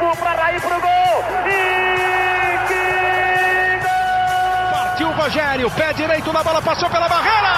[0.00, 1.24] Cafu para Raí pro gol.
[1.46, 4.70] E que gol!
[4.72, 7.54] Partiu o Rogério, pé direito na bola, passou pela barreira.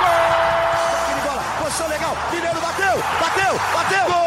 [0.00, 1.22] Gol!
[1.24, 2.16] bola, posição legal.
[2.32, 4.06] Mineiro bateu, bateu, bateu.
[4.06, 4.26] Gol!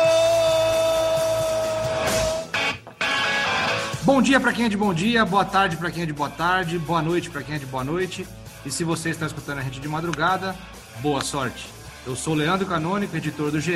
[4.04, 6.29] Bom dia para quem é de bom dia, boa tarde para quem é de boa
[6.29, 8.25] tarde, boa noite para quem é de boa noite.
[8.65, 10.56] E se você está escutando a gente de madrugada,
[11.01, 11.79] boa sorte.
[12.05, 13.74] Eu sou Leandro Canônico, editor do GE,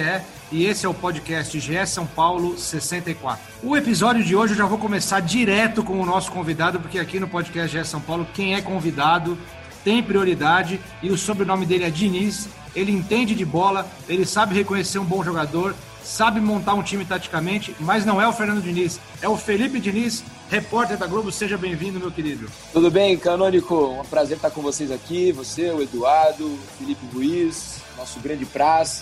[0.51, 3.43] e esse é o podcast GE São Paulo 64.
[3.61, 7.19] O episódio de hoje eu já vou começar direto com o nosso convidado, porque aqui
[7.19, 9.37] no podcast GE São Paulo, quem é convidado
[9.83, 12.47] tem prioridade e o sobrenome dele é Diniz.
[12.73, 17.75] Ele entende de bola, ele sabe reconhecer um bom jogador, sabe montar um time taticamente,
[17.79, 21.31] mas não é o Fernando Diniz, é o Felipe Diniz, repórter da Globo.
[21.31, 22.47] Seja bem-vindo, meu querido.
[22.71, 23.87] Tudo bem, Canônico?
[23.87, 25.31] Um prazer estar com vocês aqui.
[25.31, 29.01] Você, o Eduardo, o Felipe Ruiz, nosso grande prazo.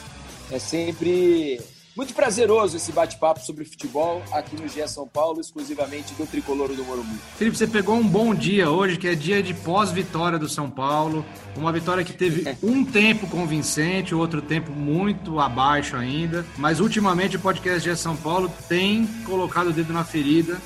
[0.50, 1.60] É sempre
[1.94, 6.86] muito prazeroso esse bate-papo sobre futebol aqui no GE São Paulo, exclusivamente do Tricolor do
[6.86, 7.20] Morumbi.
[7.36, 11.26] Felipe, você pegou um bom dia hoje, que é dia de pós-vitória do São Paulo.
[11.58, 16.46] Uma vitória que teve um tempo convincente, outro tempo muito abaixo ainda.
[16.58, 20.58] Mas ultimamente o podcast GE São Paulo tem colocado o dedo na ferida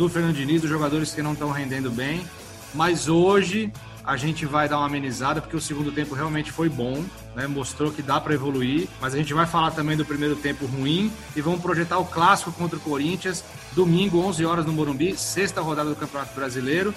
[0.00, 2.22] do Fernando Diniz, dos jogadores que não estão rendendo bem.
[2.72, 3.70] Mas hoje
[4.02, 7.04] a gente vai dar uma amenizada, porque o segundo tempo realmente foi bom,
[7.36, 7.46] né?
[7.46, 11.12] mostrou que dá para evoluir, mas a gente vai falar também do primeiro tempo ruim
[11.36, 15.90] e vamos projetar o clássico contra o Corinthians, domingo, 11 horas no Morumbi, sexta rodada
[15.90, 16.94] do Campeonato Brasileiro.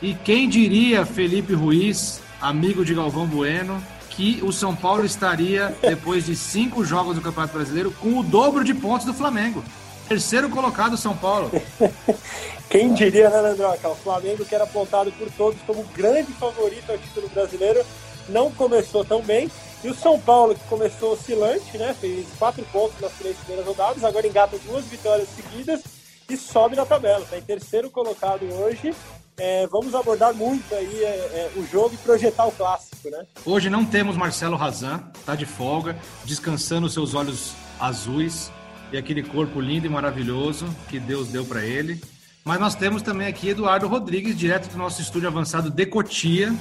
[0.00, 6.24] E quem diria, Felipe Ruiz, amigo de Galvão Bueno, que o São Paulo estaria, depois
[6.24, 9.62] de cinco jogos do Campeonato Brasileiro, com o dobro de pontos do Flamengo.
[10.08, 11.50] Terceiro colocado São Paulo.
[12.70, 13.88] Quem diria, né, Leandroca?
[13.88, 17.84] O Flamengo, que era apontado por todos como grande favorito ao título brasileiro,
[18.28, 19.50] não começou tão bem.
[19.84, 21.94] E o São Paulo, que começou oscilante, né?
[22.00, 25.82] Fez quatro pontos nas três primeiras rodadas, agora engata duas vitórias seguidas
[26.28, 27.20] e sobe na tabela.
[27.20, 28.94] Está em terceiro colocado hoje.
[29.36, 33.24] É, vamos abordar muito aí é, é, o jogo e projetar o clássico, né?
[33.46, 38.50] Hoje não temos Marcelo Razan, tá de folga, descansando seus olhos azuis
[38.92, 42.00] e aquele corpo lindo e maravilhoso que Deus deu para ele.
[42.44, 46.54] Mas nós temos também aqui Eduardo Rodrigues, direto do nosso estúdio avançado de Cotia.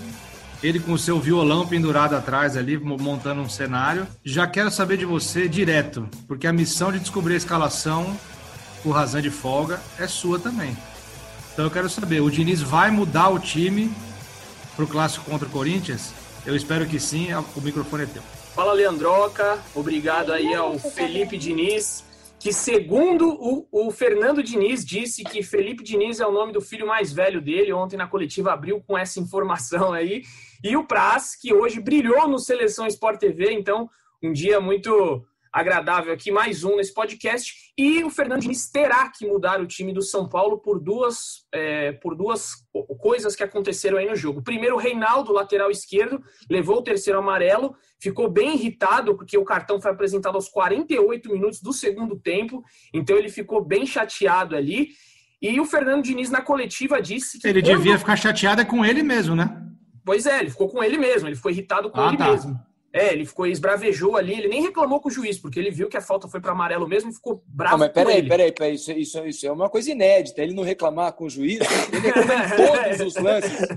[0.62, 4.08] Ele com o seu violão pendurado atrás ali, montando um cenário.
[4.24, 8.18] Já quero saber de você direto, porque a missão de descobrir a escalação
[8.84, 10.76] por razão de folga é sua também.
[11.54, 13.92] Então eu quero saber, o Diniz vai mudar o time
[14.76, 16.12] para o clássico contra o Corinthians?
[16.46, 18.24] Eu espero que sim, o microfone é teu.
[18.56, 22.04] Fala Leandroca, obrigado aí ao Felipe Diniz
[22.40, 26.86] que segundo o, o, Fernando Diniz disse que Felipe Diniz é o nome do filho
[26.86, 27.74] mais velho dele.
[27.74, 30.22] Ontem na coletiva abriu com essa informação aí.
[30.64, 33.90] E o Praz, que hoje brilhou no Seleção Sport TV, então
[34.22, 35.26] um dia muito
[35.60, 37.52] agradável aqui, mais um nesse podcast.
[37.76, 41.94] E o Fernando Diniz terá que mudar o time do São Paulo por duas, é,
[41.94, 42.52] por duas
[43.00, 44.44] coisas que aconteceram aí no jogo.
[44.44, 49.82] Primeiro, o Reinaldo, lateral esquerdo, levou o terceiro amarelo, ficou bem irritado porque o cartão
[49.82, 52.64] foi apresentado aos 48 minutos do segundo tempo,
[52.94, 54.90] então ele ficou bem chateado ali.
[55.42, 57.48] E o Fernando Diniz, na coletiva, disse que.
[57.48, 57.78] Ele quando...
[57.78, 59.60] devia ficar chateado é com ele mesmo, né?
[60.06, 62.32] Pois é, ele ficou com ele mesmo, ele ficou irritado com ah, ele tá.
[62.32, 62.68] mesmo.
[62.98, 65.98] É, ele ficou esbravejou ali, ele nem reclamou com o juiz, porque ele viu que
[65.98, 67.74] a falta foi para amarelo mesmo e ficou bravo.
[67.74, 70.42] Não, mas peraí, peraí, peraí, isso, isso, isso é uma coisa inédita.
[70.42, 71.60] Ele não reclamar com o juiz,
[71.92, 72.56] ele reclama de
[72.98, 73.68] todos os lances.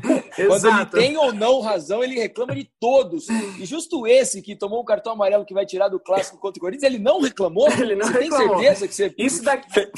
[0.46, 3.28] Quando ele tem ou não razão, ele reclama de todos.
[3.28, 6.60] E justo esse que tomou um cartão amarelo que vai tirar do clássico contra o
[6.60, 7.68] Corinthians, ele não reclamou?
[7.80, 8.58] Ele não você reclamou.
[8.58, 9.14] tem certeza que você.
[9.16, 9.90] Isso daqui.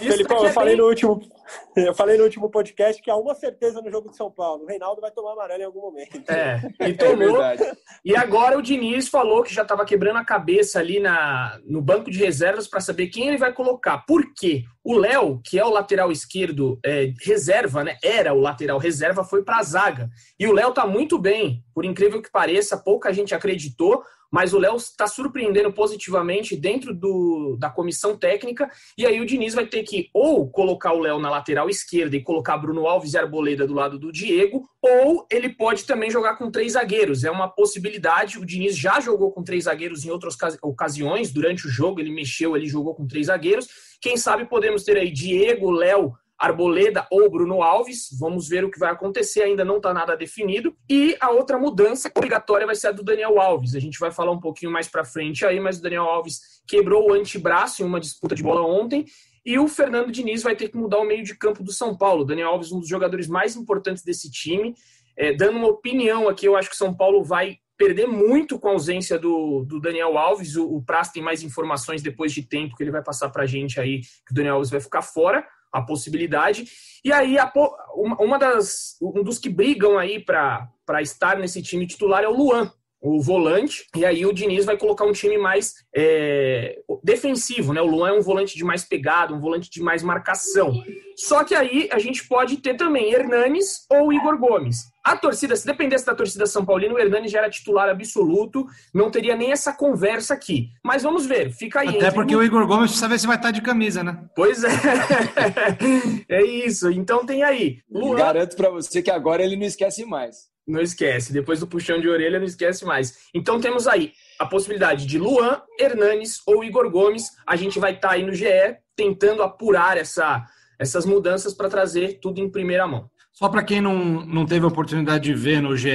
[0.00, 1.20] Felipão, eu falei, no último,
[1.76, 4.64] eu falei no último podcast que há uma certeza no jogo de São Paulo.
[4.64, 6.30] O Reinaldo vai tomar amarelo em algum momento.
[6.30, 7.42] É, e tomou.
[7.42, 11.80] É e agora o Diniz falou que já estava quebrando a cabeça ali na, no
[11.80, 13.98] banco de reservas para saber quem ele vai colocar.
[14.06, 14.64] Por quê?
[14.82, 17.96] O Léo, que é o lateral esquerdo é, reserva, né?
[18.02, 20.08] Era o lateral reserva, foi para a zaga.
[20.38, 24.58] E o Léo tá muito bem, por incrível que pareça, pouca gente acreditou, mas o
[24.58, 29.82] Léo está surpreendendo positivamente dentro do, da comissão técnica, e aí o Diniz vai ter
[29.82, 33.74] que ou colocar o Léo na lateral esquerda e colocar Bruno Alves e Arboleda do
[33.74, 37.24] lado do Diego, ou ele pode também jogar com três zagueiros.
[37.24, 38.38] É uma possibilidade.
[38.38, 42.56] O Diniz já jogou com três zagueiros em outras ocasiões, durante o jogo ele mexeu,
[42.56, 43.66] ele jogou com três zagueiros.
[44.00, 48.08] Quem sabe podemos ter aí Diego, Léo, Arboleda ou Bruno Alves.
[48.18, 50.74] Vamos ver o que vai acontecer, ainda não está nada definido.
[50.88, 53.74] E a outra mudança obrigatória vai ser a do Daniel Alves.
[53.74, 57.10] A gente vai falar um pouquinho mais para frente aí, mas o Daniel Alves quebrou
[57.10, 59.04] o antebraço em uma disputa de bola ontem.
[59.44, 62.24] E o Fernando Diniz vai ter que mudar o meio de campo do São Paulo.
[62.24, 64.74] Daniel Alves, um dos jogadores mais importantes desse time.
[65.16, 68.72] É, dando uma opinião aqui, eu acho que São Paulo vai perder muito com a
[68.72, 70.56] ausência do, do Daniel Alves.
[70.56, 73.80] O, o tem mais informações depois de tempo que ele vai passar para a gente
[73.80, 76.66] aí, que o Daniel Alves vai ficar fora, a possibilidade.
[77.04, 77.50] E aí, a,
[77.94, 80.68] uma das, um dos que brigam aí para
[81.00, 85.04] estar nesse time titular é o Luan, o volante, e aí o Diniz vai colocar
[85.04, 87.80] um time mais é, defensivo, né?
[87.80, 90.72] O Luan é um volante de mais pegada, um volante de mais marcação.
[91.16, 94.90] Só que aí a gente pode ter também Hernanes ou Igor Gomes.
[95.02, 99.10] A torcida, se dependesse da torcida São Paulino, o Hernanes já era titular absoluto, não
[99.10, 100.68] teria nem essa conversa aqui.
[100.84, 101.88] Mas vamos ver, fica aí.
[101.88, 104.22] Até porque o Igor Gomes precisa ver se vai estar de camisa, né?
[104.36, 104.68] Pois é.
[106.28, 106.90] é isso.
[106.90, 107.78] Então tem aí.
[107.90, 108.16] Luan...
[108.16, 110.50] Garanto para você que agora ele não esquece mais.
[110.70, 111.32] Não esquece.
[111.32, 113.28] Depois do puxão de orelha, não esquece mais.
[113.34, 117.30] Então temos aí a possibilidade de Luan, Hernanes ou Igor Gomes.
[117.46, 118.46] A gente vai estar tá aí no GE
[118.94, 120.46] tentando apurar essa,
[120.78, 123.10] essas mudanças para trazer tudo em primeira mão.
[123.32, 125.88] Só para quem não, não teve a oportunidade de ver no GE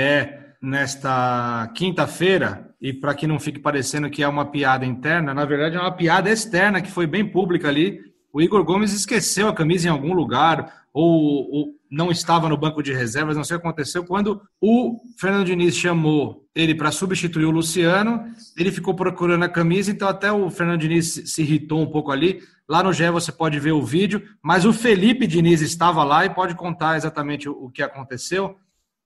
[0.62, 5.76] nesta quinta-feira, e para que não fique parecendo que é uma piada interna, na verdade
[5.76, 8.00] é uma piada externa que foi bem pública ali.
[8.34, 12.84] O Igor Gomes esqueceu a camisa em algum lugar, ou, ou não estava no banco
[12.84, 14.04] de reservas, não sei o que aconteceu.
[14.04, 18.26] Quando o Fernando Diniz chamou ele para substituir o Luciano,
[18.58, 22.42] ele ficou procurando a camisa, então até o Fernando Diniz se irritou um pouco ali.
[22.68, 26.36] Lá no GE você pode ver o vídeo, mas o Felipe Diniz estava lá e
[26.36, 28.58] pode contar exatamente o que aconteceu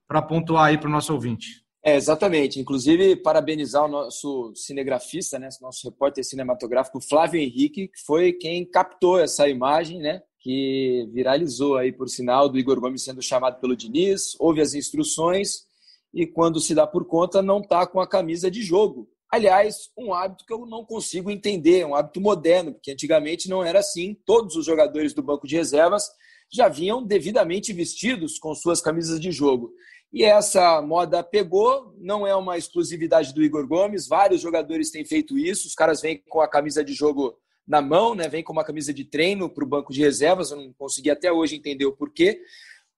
[0.07, 1.63] para pontuar aí para o nosso ouvinte.
[1.85, 2.59] É, exatamente.
[2.59, 9.19] Inclusive, parabenizar o nosso cinegrafista, né, nosso repórter cinematográfico, Flávio Henrique, que foi quem captou
[9.19, 14.35] essa imagem, né, que viralizou aí, por sinal, do Igor Gomes sendo chamado pelo Diniz,
[14.39, 15.67] ouve as instruções
[16.13, 19.09] e, quando se dá por conta, não está com a camisa de jogo.
[19.31, 23.79] Aliás, um hábito que eu não consigo entender, um hábito moderno, porque antigamente não era
[23.79, 24.17] assim.
[24.25, 26.09] Todos os jogadores do banco de reservas
[26.51, 29.71] já vinham devidamente vestidos com suas camisas de jogo.
[30.11, 35.37] E essa moda pegou, não é uma exclusividade do Igor Gomes, vários jogadores têm feito
[35.37, 37.37] isso, os caras vêm com a camisa de jogo
[37.69, 38.27] na mão, né?
[38.27, 41.31] Vem com uma camisa de treino para o banco de reservas, eu não consegui até
[41.31, 42.41] hoje entender o porquê.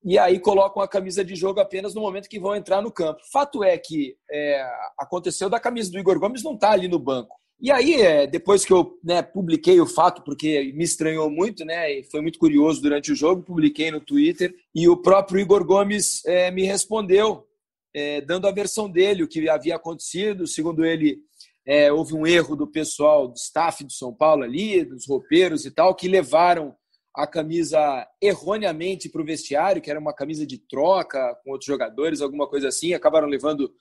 [0.04, 3.20] E aí colocam a camisa de jogo apenas no momento que vão entrar no campo.
[3.32, 4.66] Fato é que é,
[4.98, 7.36] aconteceu da camisa do Igor Gomes não tá ali no banco.
[7.60, 12.00] E aí, é, depois que eu né, publiquei o fato, porque me estranhou muito, né,
[12.00, 16.26] e foi muito curioso durante o jogo, publiquei no Twitter, e o próprio Igor Gomes
[16.26, 17.46] é, me respondeu,
[17.94, 20.48] é, dando a versão dele, o que havia acontecido.
[20.48, 21.20] Segundo ele,
[21.66, 25.72] é, houve um erro do pessoal do staff do São Paulo ali, dos roupeiros e
[25.72, 26.76] tal, que levaram
[27.16, 32.22] a camisa erroneamente para o vestiário, que era uma camisa de troca com outros jogadores,
[32.22, 33.72] alguma coisa assim, acabaram levando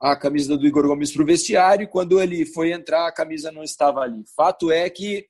[0.00, 3.52] a camisa do Igor Gomes para o vestiário, e quando ele foi entrar, a camisa
[3.52, 4.24] não estava ali.
[4.36, 5.26] Fato é que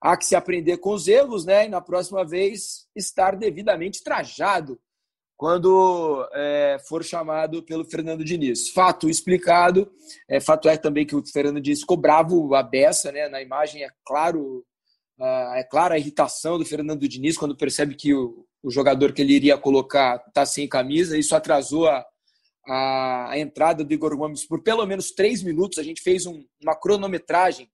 [0.00, 1.66] há que se aprender com os erros, né?
[1.66, 4.78] E na próxima vez estar devidamente trajado
[5.40, 8.68] quando é, for chamado pelo Fernando Diniz.
[8.68, 9.90] Fato explicado,
[10.28, 13.26] é, fato é também que o Fernando Diniz ficou bravo a beça, né?
[13.26, 14.62] Na imagem é claro,
[15.18, 19.32] é clara a irritação do Fernando Diniz quando percebe que o, o jogador que ele
[19.32, 21.16] iria colocar está sem camisa.
[21.16, 22.04] Isso atrasou a,
[22.68, 25.78] a, a, entrada do Igor Gomes por pelo menos três minutos.
[25.78, 27.66] A gente fez um, uma cronometragem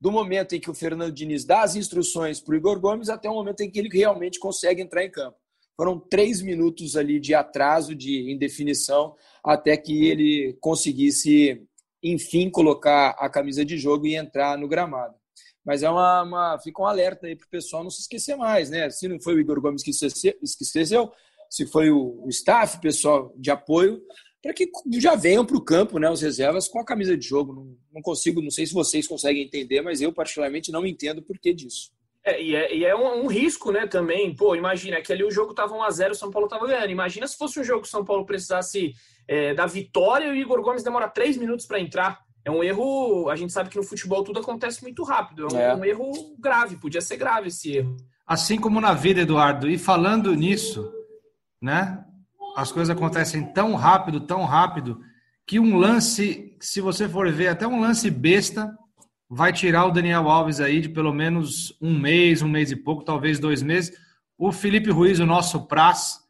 [0.00, 3.28] do momento em que o Fernando Diniz dá as instruções para o Igor Gomes até
[3.28, 5.41] o momento em que ele realmente consegue entrar em campo.
[5.76, 9.14] Foram três minutos ali de atraso, de indefinição,
[9.44, 11.62] até que ele conseguisse,
[12.02, 15.14] enfim, colocar a camisa de jogo e entrar no gramado.
[15.64, 18.68] Mas é uma, uma fica um alerta aí para o pessoal não se esquecer mais,
[18.68, 18.90] né?
[18.90, 21.12] Se não foi o Igor Gomes que esqueceu,
[21.48, 24.02] se foi o, staff, pessoal de apoio,
[24.42, 27.52] para que já venham para o campo, né, os reservas com a camisa de jogo.
[27.52, 31.22] Não, não consigo, não sei se vocês conseguem entender, mas eu particularmente não entendo o
[31.22, 31.92] porquê disso.
[32.24, 34.34] É, e é, e é um, um, risco, né, também.
[34.34, 36.90] Pô, imagina que ali o jogo tava 1x0, o São Paulo tava ganhando.
[36.90, 38.94] Imagina se fosse um jogo que o São Paulo precisasse
[39.26, 42.20] é, da vitória e o Igor Gomes demora 3 minutos para entrar.
[42.44, 43.28] É um erro.
[43.28, 45.48] A gente sabe que no futebol tudo acontece muito rápido.
[45.48, 47.96] É um, é um, erro grave, podia ser grave esse erro.
[48.26, 49.68] Assim como na vida, Eduardo.
[49.68, 50.92] E falando nisso,
[51.60, 52.04] né?
[52.56, 55.00] As coisas acontecem tão rápido, tão rápido,
[55.46, 58.70] que um lance, se você for ver, até um lance besta,
[59.34, 63.02] vai tirar o Daniel Alves aí de pelo menos um mês, um mês e pouco,
[63.02, 63.96] talvez dois meses.
[64.36, 66.20] O Felipe Ruiz, o nosso Praz,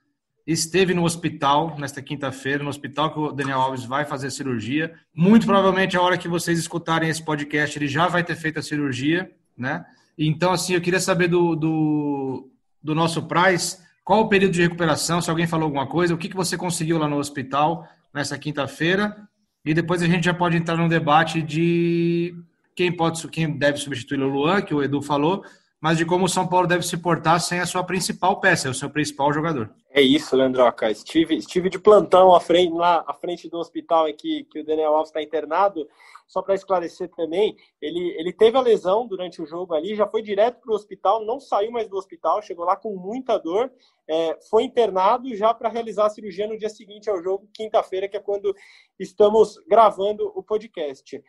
[0.47, 4.95] esteve no hospital nesta quinta-feira, no hospital que o Daniel Alves vai fazer cirurgia.
[5.13, 8.63] Muito provavelmente, a hora que vocês escutarem esse podcast, ele já vai ter feito a
[8.63, 9.85] cirurgia, né?
[10.17, 15.21] Então, assim, eu queria saber do, do, do nosso Praz, qual o período de recuperação,
[15.21, 19.17] se alguém falou alguma coisa, o que, que você conseguiu lá no hospital nessa quinta-feira,
[19.65, 22.33] e depois a gente já pode entrar num debate de
[22.75, 25.45] quem pode, quem deve substituir o Luan, que o Edu falou,
[25.81, 28.75] mas de como o São Paulo deve se portar sem a sua principal peça, o
[28.75, 29.71] seu principal jogador.
[29.91, 30.91] É isso, Leandroca.
[30.91, 34.95] Estive, estive de plantão à frente, lá à frente do hospital que, que o Daniel
[34.95, 35.89] Alves está internado.
[36.33, 40.23] Só para esclarecer também, ele, ele teve a lesão durante o jogo ali, já foi
[40.23, 43.71] direto para o hospital, não saiu mais do hospital, chegou lá com muita dor,
[44.09, 48.17] é, foi internado já para realizar a cirurgia no dia seguinte ao jogo, quinta-feira, que
[48.17, 48.57] é quando
[48.99, 51.23] estamos gravando o podcast.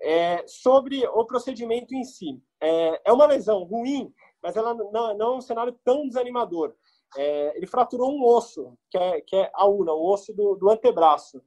[0.00, 4.10] É, sobre o procedimento em si, é, é uma lesão ruim,
[4.42, 6.74] mas ela não, não é um cenário tão desanimador.
[7.14, 10.70] É, ele fraturou um osso, que é, que é a una, o osso do, do
[10.70, 11.42] antebraço.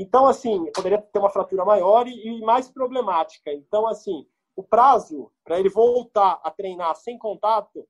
[0.00, 3.52] Então, assim, poderia ter uma fratura maior e, e mais problemática.
[3.52, 4.26] Então, assim,
[4.56, 7.86] o prazo para ele voltar a treinar sem contato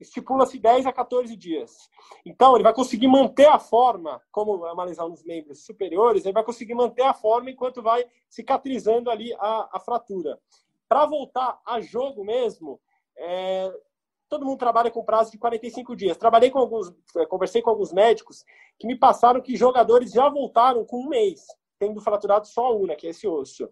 [0.00, 1.88] estipula-se 10 a 14 dias.
[2.24, 6.34] Então, ele vai conseguir manter a forma, como é uma lesão nos membros superiores, ele
[6.34, 10.40] vai conseguir manter a forma enquanto vai cicatrizando ali a, a fratura.
[10.88, 12.80] Para voltar a jogo mesmo,
[13.16, 13.72] é,
[14.28, 16.16] todo mundo trabalha com prazo de 45 dias.
[16.16, 18.44] Trabalhei com alguns, eh, conversei com alguns médicos
[18.78, 21.42] que me passaram que jogadores já voltaram com um mês,
[21.78, 23.68] tendo fraturado só uma, que é esse osso.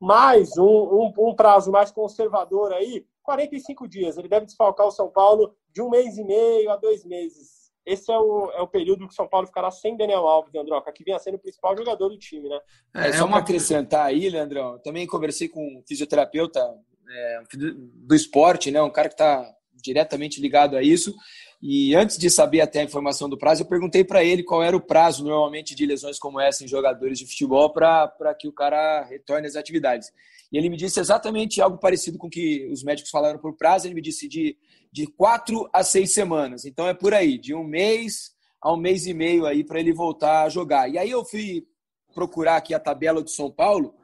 [0.00, 4.16] Mais um, um, um prazo mais conservador aí, 45 dias.
[4.16, 7.66] Ele deve desfalcar o São Paulo de um mês e meio a dois meses.
[7.84, 10.92] Esse é o, é o período que o São Paulo ficará sem Daniel Alves, Leandroca,
[10.92, 12.60] que vinha sendo o principal jogador do time, né?
[12.94, 13.38] É, é só uma...
[13.38, 16.60] acrescentar aí, Leandrão, também conversei com um fisioterapeuta
[17.08, 18.82] é, do esporte, né?
[18.82, 19.48] Um cara que está
[19.86, 21.14] diretamente ligado a isso.
[21.62, 24.76] E antes de saber até a informação do prazo, eu perguntei para ele qual era
[24.76, 29.04] o prazo normalmente de lesões como essa em jogadores de futebol para que o cara
[29.04, 30.12] retorne às atividades.
[30.52, 33.86] E ele me disse exatamente algo parecido com o que os médicos falaram por prazo.
[33.86, 34.56] Ele me disse de,
[34.92, 36.64] de quatro a seis semanas.
[36.64, 39.92] Então é por aí, de um mês a um mês e meio aí para ele
[39.92, 40.88] voltar a jogar.
[40.88, 41.66] E aí eu fui
[42.14, 43.94] procurar aqui a tabela do São Paulo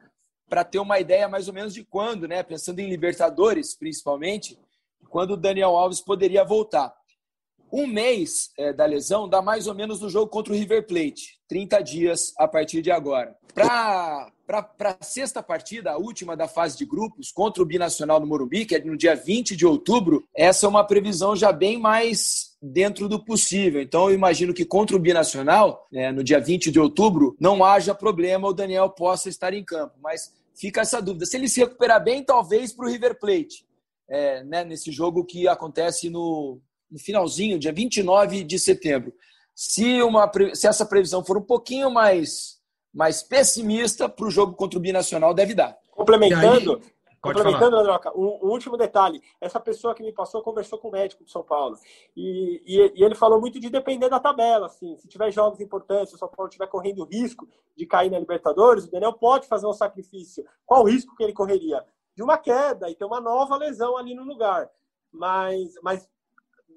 [0.47, 2.43] para ter uma ideia mais ou menos de quando, né?
[2.43, 4.57] Pensando em Libertadores, principalmente,
[5.09, 6.93] quando o Daniel Alves poderia voltar.
[7.75, 11.39] Um mês é, da lesão dá mais ou menos no jogo contra o River Plate,
[11.49, 13.35] 30 dias a partir de agora.
[13.55, 14.29] Para
[14.79, 18.75] a sexta partida, a última da fase de grupos, contra o Binacional no Morumbi, que
[18.75, 23.23] é no dia 20 de outubro, essa é uma previsão já bem mais dentro do
[23.23, 23.81] possível.
[23.81, 27.95] Então, eu imagino que contra o Binacional, é, no dia 20 de outubro, não haja
[27.95, 29.95] problema, o Daniel possa estar em campo.
[29.99, 31.25] Mas fica essa dúvida.
[31.25, 33.65] Se ele se recuperar bem, talvez para o River Plate
[34.09, 39.13] é, né, nesse jogo que acontece no, no, finalzinho, dia 29 de setembro.
[39.55, 42.59] Se, uma, se essa previsão for um pouquinho mais,
[42.93, 45.77] mais pessimista, para o jogo contra o Binacional deve dar.
[45.91, 46.81] Complementando,
[47.21, 49.21] complementando Androca, um, um, último detalhe.
[49.39, 51.77] Essa pessoa que me passou conversou com o médico de São Paulo.
[52.17, 54.65] E, e, e, ele falou muito de depender da tabela.
[54.65, 58.19] Assim, se tiver jogos importantes, se o São Paulo estiver correndo risco de cair na
[58.19, 60.43] Libertadores, o Daniel pode fazer um sacrifício.
[60.65, 61.85] Qual o risco que ele correria?
[62.15, 64.69] De uma queda e ter uma nova lesão ali no lugar.
[65.11, 66.07] Mas, mas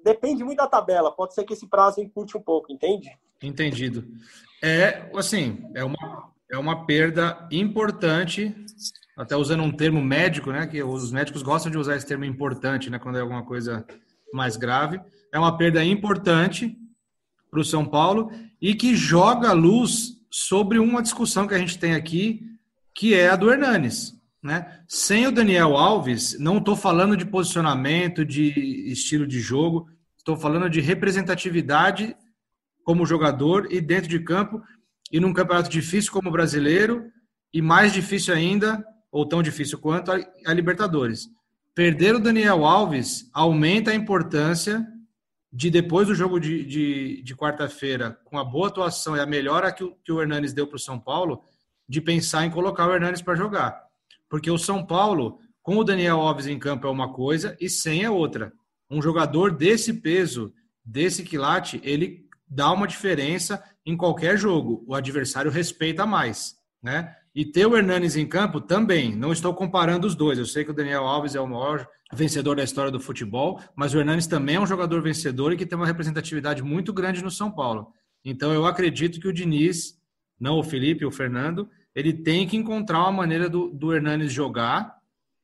[0.03, 1.11] depende muito da tabela.
[1.11, 3.09] Pode ser que esse prazo encurte um pouco, entende?
[3.41, 4.07] Entendido.
[4.63, 8.55] É, assim, é uma, é uma perda importante,
[9.15, 10.65] até usando um termo médico, né?
[10.65, 12.97] Que os médicos gostam de usar esse termo importante, né?
[12.99, 13.85] Quando é alguma coisa
[14.33, 14.99] mais grave.
[15.31, 16.77] É uma perda importante
[17.49, 21.93] para o São Paulo e que joga luz sobre uma discussão que a gente tem
[21.93, 22.41] aqui,
[22.93, 24.16] que é a do Hernanes.
[24.47, 24.79] Né?
[24.87, 30.69] Sem o Daniel Alves, não estou falando de posicionamento, de estilo de jogo, estou falando
[30.69, 32.15] de representatividade
[32.81, 34.63] como jogador e dentro de campo,
[35.11, 37.11] e num campeonato difícil como o brasileiro,
[37.53, 41.27] e mais difícil ainda, ou tão difícil quanto, a, Libertadores.
[41.75, 44.87] Perder o Daniel Alves aumenta a importância
[45.51, 49.73] de depois do jogo de, de, de quarta-feira, com a boa atuação e a melhora
[49.73, 51.43] que o, que o Hernanes deu para o São Paulo,
[51.85, 53.86] de pensar em colocar o Hernanes para jogar.
[54.29, 58.03] Porque o São Paulo, com o Daniel Alves em campo é uma coisa e sem
[58.03, 58.53] é outra.
[58.89, 60.53] Um jogador desse peso,
[60.83, 64.83] desse quilate, ele dá uma diferença em qualquer jogo.
[64.87, 67.15] O adversário respeita mais, né?
[67.35, 69.15] E ter o Hernanes em campo também.
[69.15, 70.39] Não estou comparando os dois.
[70.39, 73.93] Eu sei que o Daniel Alves é o maior vencedor da história do futebol, mas
[73.93, 77.29] o Hernanes também é um jogador vencedor e que tem uma representatividade muito grande no
[77.29, 77.91] São Paulo.
[78.23, 79.99] Então eu acredito que o Diniz,
[80.39, 84.97] não o Felipe, o Fernando, ele tem que encontrar uma maneira do, do Hernanes jogar,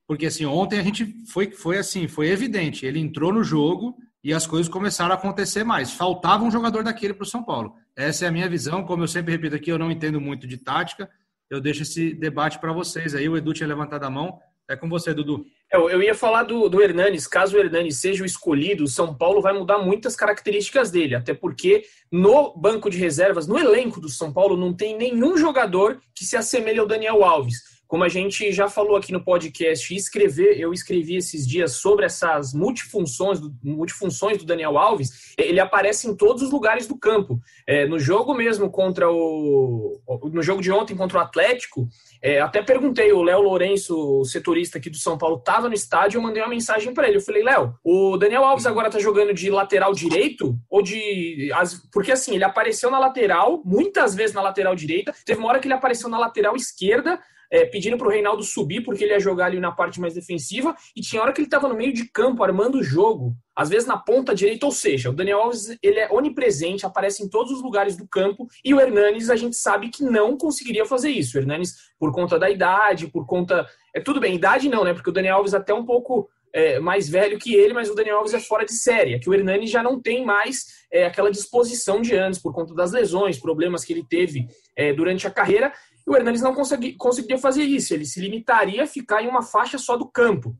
[0.06, 4.32] porque assim, ontem a gente foi, foi assim, foi evidente, ele entrou no jogo e
[4.32, 5.92] as coisas começaram a acontecer mais.
[5.94, 7.76] Faltava um jogador daquele para o São Paulo.
[7.96, 10.58] Essa é a minha visão, como eu sempre repito aqui, eu não entendo muito de
[10.58, 11.10] tática,
[11.50, 14.38] eu deixo esse debate para vocês aí, o Edu tinha levantado a mão,
[14.70, 15.48] é com você, Dudu.
[15.74, 17.26] Eu, eu ia falar do, do Hernanes.
[17.26, 21.16] Caso o Hernanes seja o escolhido, o São Paulo vai mudar muitas características dele.
[21.16, 26.00] Até porque no banco de reservas, no elenco do São Paulo, não tem nenhum jogador
[26.14, 27.73] que se assemelhe ao Daniel Alves.
[27.88, 32.54] Como a gente já falou aqui no podcast, escrever, eu escrevi esses dias sobre essas
[32.54, 37.40] multifunções do, multifunções do Daniel Alves, ele aparece em todos os lugares do campo.
[37.68, 40.02] É, no jogo mesmo contra o.
[40.32, 41.88] No jogo de ontem contra o Atlético,
[42.22, 46.18] é, até perguntei, o Léo Lourenço, o setorista aqui do São Paulo, estava no estádio,
[46.18, 47.18] eu mandei uma mensagem para ele.
[47.18, 50.58] Eu falei, Léo, o Daniel Alves agora tá jogando de lateral direito?
[50.70, 51.52] Ou de.
[51.92, 55.68] Porque assim, ele apareceu na lateral, muitas vezes na lateral direita, teve uma hora que
[55.68, 57.20] ele apareceu na lateral esquerda
[57.54, 60.76] é, pedindo para o Reinaldo subir porque ele ia jogar ali na parte mais defensiva
[60.96, 63.88] e tinha hora que ele estava no meio de campo armando o jogo, às vezes
[63.88, 67.62] na ponta direita, ou seja, o Daniel Alves ele é onipresente, aparece em todos os
[67.62, 71.38] lugares do campo e o Hernanes a gente sabe que não conseguiria fazer isso.
[71.38, 74.92] O Hernanes por conta da idade, por conta é tudo bem, idade não, né?
[74.96, 77.96] Porque o Daniel Alves é até um pouco é, mais velho que ele, mas o
[77.96, 79.14] Daniel Alves é fora de série.
[79.14, 82.74] É que o Hernani já não tem mais é, aquela disposição de antes, por conta
[82.74, 85.74] das lesões, problemas que ele teve é, durante a carreira.
[86.06, 89.42] E o Hernanes não consegui, conseguiria fazer isso, ele se limitaria a ficar em uma
[89.42, 90.56] faixa só do campo.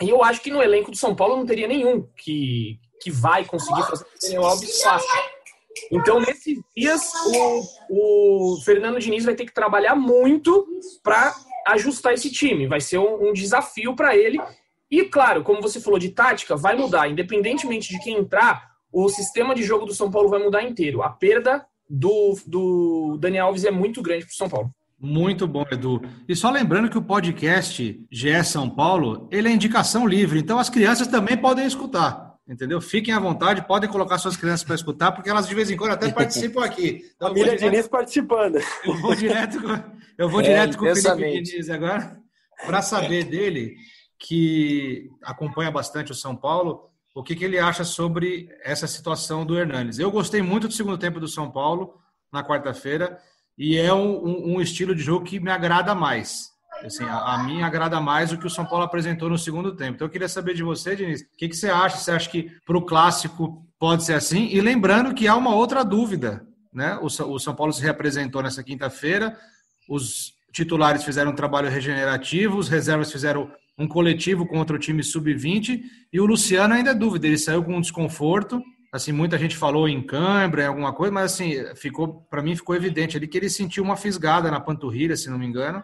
[0.00, 3.44] E eu acho que no elenco do São Paulo não teria nenhum que, que vai
[3.44, 5.08] conseguir fazer o Daniel Alves fácil.
[5.90, 7.12] Então, nesses dias,
[7.90, 10.66] o, o Fernando Diniz vai ter que trabalhar muito
[11.02, 11.34] para
[11.68, 12.66] ajustar esse time.
[12.66, 14.40] Vai ser um, um desafio para ele.
[14.90, 17.08] E, claro, como você falou de tática, vai mudar.
[17.08, 21.02] Independentemente de quem entrar, o sistema de jogo do São Paulo vai mudar inteiro.
[21.02, 24.74] A perda do, do Daniel Alves é muito grande para o São Paulo.
[25.00, 26.02] Muito bom, Edu.
[26.28, 30.68] E só lembrando que o podcast GE São Paulo, ele é indicação livre, então as
[30.68, 32.80] crianças também podem escutar, entendeu?
[32.80, 35.92] Fiquem à vontade, podem colocar suas crianças para escutar, porque elas de vez em quando
[35.92, 37.00] até participam aqui.
[37.14, 38.58] Então, Família direto, Diniz participando.
[38.84, 39.58] Eu vou direto,
[40.18, 42.18] eu vou é, direto com o Felipe Diniz agora,
[42.66, 43.76] para saber dele,
[44.18, 49.56] que acompanha bastante o São Paulo, o que, que ele acha sobre essa situação do
[49.56, 50.00] Hernanes.
[50.00, 51.94] Eu gostei muito do segundo tempo do São Paulo,
[52.32, 53.18] na quarta-feira,
[53.58, 56.50] e é um, um, estilo de jogo que me agrada mais.
[56.84, 59.96] Assim, a, a, mim agrada mais o que o São Paulo apresentou no segundo tempo.
[59.96, 61.96] Então eu queria saber de você, Diniz, o que, que você acha?
[61.96, 64.46] Você acha que para o clássico pode ser assim?
[64.46, 66.96] E lembrando que há uma outra dúvida, né?
[67.02, 69.36] O, o São Paulo se representou nessa quinta-feira,
[69.88, 75.82] os titulares fizeram um trabalho regenerativo, os reservas fizeram um coletivo contra o time sub-20
[76.12, 79.88] e o Luciano ainda é dúvida, ele saiu com um desconforto assim, muita gente falou
[79.88, 83.50] em cãibra, em alguma coisa, mas assim, ficou, para mim ficou evidente ali que ele
[83.50, 85.82] sentiu uma fisgada na panturrilha, se não me engano.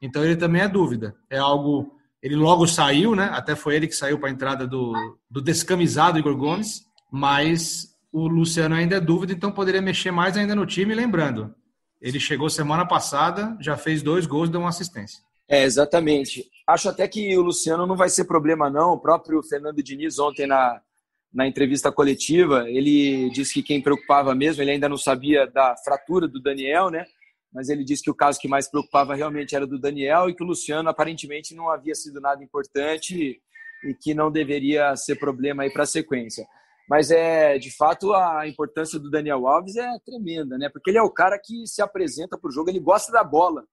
[0.00, 1.16] Então ele também é dúvida.
[1.30, 3.30] É algo, ele logo saiu, né?
[3.32, 4.92] Até foi ele que saiu para a entrada do,
[5.30, 10.54] do descamisado Igor Gomes, mas o Luciano ainda é dúvida, então poderia mexer mais ainda
[10.54, 11.54] no time, lembrando.
[12.00, 15.18] Ele chegou semana passada, já fez dois gols e deu uma assistência.
[15.48, 16.44] É, exatamente.
[16.66, 18.92] Acho até que o Luciano não vai ser problema, não.
[18.92, 20.80] O próprio Fernando Diniz, ontem na,
[21.34, 26.28] na entrevista coletiva, ele disse que quem preocupava mesmo, ele ainda não sabia da fratura
[26.28, 27.04] do Daniel, né?
[27.52, 30.44] Mas ele disse que o caso que mais preocupava realmente era do Daniel e que
[30.44, 33.40] o Luciano aparentemente não havia sido nada importante
[33.84, 36.46] e que não deveria ser problema aí para a sequência.
[36.88, 40.68] Mas é, de fato, a importância do Daniel Alves é tremenda, né?
[40.68, 43.64] Porque ele é o cara que se apresenta para o jogo, ele gosta da bola.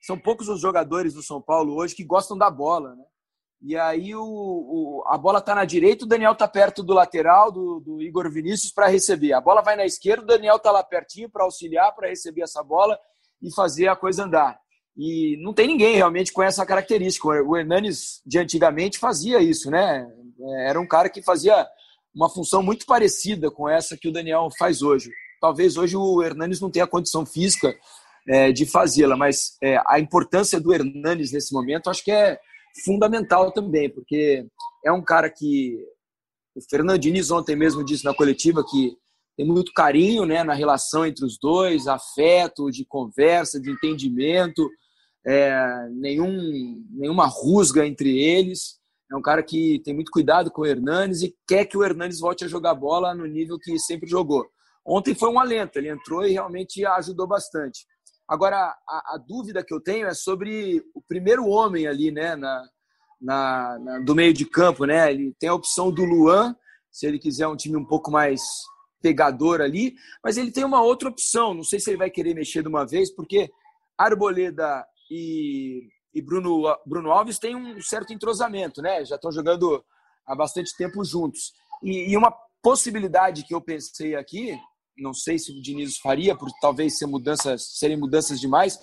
[0.00, 3.04] São poucos os jogadores do São Paulo hoje que gostam da bola, né?
[3.62, 7.52] E aí o, o a bola está na direita, o Daniel está perto do lateral,
[7.52, 9.32] do, do Igor Vinícius, para receber.
[9.32, 12.62] A bola vai na esquerda, o Daniel está lá pertinho para auxiliar, para receber essa
[12.62, 12.98] bola
[13.40, 14.58] e fazer a coisa andar.
[14.96, 17.28] E não tem ninguém realmente com essa característica.
[17.28, 20.06] O Hernanes, de antigamente, fazia isso, né?
[20.66, 21.66] Era um cara que fazia
[22.14, 25.10] uma função muito parecida com essa que o Daniel faz hoje.
[25.40, 27.74] Talvez hoje o Hernanes não tenha condição física
[28.28, 32.38] é, de fazê-la, mas é, a importância do Hernanes nesse momento acho que é,
[32.84, 34.46] fundamental também, porque
[34.84, 35.78] é um cara que
[36.54, 38.96] o Fernando Diniz ontem mesmo disse na coletiva que
[39.36, 44.68] tem muito carinho né, na relação entre os dois, afeto, de conversa, de entendimento,
[45.26, 48.80] é, nenhum, nenhuma rusga entre eles.
[49.10, 52.20] É um cara que tem muito cuidado com o Hernanes e quer que o Hernanes
[52.20, 54.46] volte a jogar bola no nível que sempre jogou.
[54.84, 57.86] Ontem foi um alento, ele entrou e realmente ajudou bastante.
[58.28, 58.56] Agora,
[58.88, 62.64] a, a, dúvida que eu tenho é sobre o primeiro homem ali, né, na,
[63.20, 65.10] na, na, do meio de campo, né?
[65.12, 66.56] Ele tem a opção do Luan,
[66.90, 68.42] se ele quiser um time um pouco mais
[69.00, 71.52] pegador ali, mas ele tem uma outra opção.
[71.52, 73.50] Não sei se ele vai querer mexer de uma vez, porque
[73.98, 79.04] Arboleda e, e Bruno, Bruno Alves têm um certo entrosamento, né?
[79.04, 79.84] Já estão jogando
[80.26, 81.52] há bastante tempo juntos.
[81.82, 82.32] E, e uma
[82.62, 84.58] possibilidade que eu pensei aqui
[84.96, 88.78] não sei se o Diniz faria, por talvez ser mudanças, serem mudanças demais,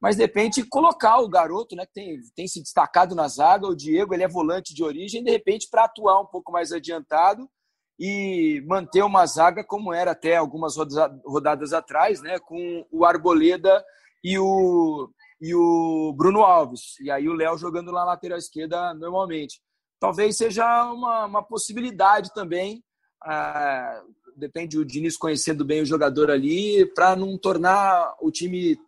[0.00, 3.76] mas de repente colocar o garoto, né, que tem, tem se destacado na zaga, o
[3.76, 7.48] Diego, ele é volante de origem, de repente para atuar um pouco mais adiantado
[7.98, 10.74] e manter uma zaga como era até algumas
[11.24, 13.84] rodadas atrás, né, com o Arboleda
[14.24, 15.10] e o
[15.40, 17.00] e o Bruno Alves.
[17.00, 19.60] E aí o Léo jogando na lateral esquerda normalmente.
[19.98, 22.84] Talvez seja uma, uma possibilidade também.
[23.22, 24.02] Ah,
[24.40, 28.78] depende o Diniz conhecendo bem o jogador ali, para não tornar o time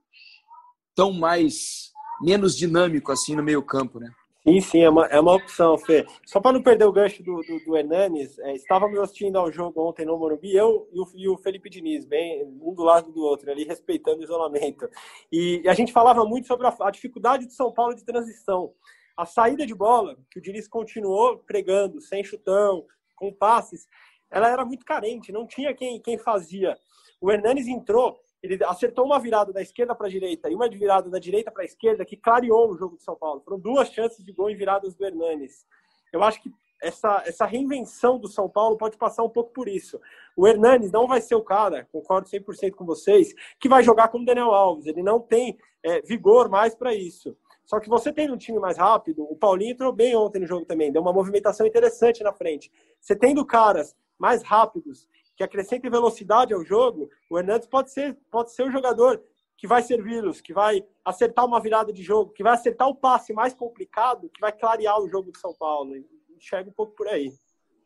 [0.95, 4.11] tão mais menos dinâmico assim no meio campo, né?
[4.45, 6.05] Sim, sim, é uma, é uma opção, Fê.
[6.27, 9.81] Só para não perder o gancho do, do, do Hernanes, é, estávamos assistindo ao jogo
[9.81, 13.23] ontem no Morumbi, eu e o, e o, Felipe Diniz, bem, um do lado do
[13.23, 14.89] outro, ali respeitando o isolamento.
[15.31, 18.73] E, e a gente falava muito sobre a, a, dificuldade de São Paulo de transição.
[19.17, 22.85] A saída de bola, que o Diniz continuou pregando, sem chutão,
[23.15, 23.87] com passes,
[24.33, 26.77] ela era muito carente, não tinha quem, quem fazia.
[27.21, 31.09] O Hernanes entrou ele acertou uma virada da esquerda para a direita e uma virada
[31.09, 33.41] da direita para a esquerda que clareou o jogo de São Paulo.
[33.41, 35.65] Foram duas chances de gol em viradas do Hernanes.
[36.13, 36.51] Eu acho que
[36.83, 40.01] essa, essa reinvenção do São Paulo pode passar um pouco por isso.
[40.37, 44.25] O Hernanes não vai ser o cara, concordo 100% com vocês, que vai jogar como
[44.25, 44.87] Daniel Alves.
[44.87, 47.37] Ele não tem é, vigor mais para isso.
[47.65, 50.67] Só que você tendo um time mais rápido, o Paulinho entrou bem ontem no jogo
[50.67, 52.73] também, deu uma movimentação interessante na frente.
[53.01, 58.55] Você tendo caras mais rápidos que acrescente velocidade ao jogo, o Hernandes pode ser, pode
[58.55, 59.21] ser o jogador
[59.59, 63.33] que vai servi-los, que vai acertar uma virada de jogo, que vai acertar o passe
[63.33, 65.93] mais complicado, que vai clarear o jogo de São Paulo.
[66.37, 67.33] Enxerga um pouco por aí.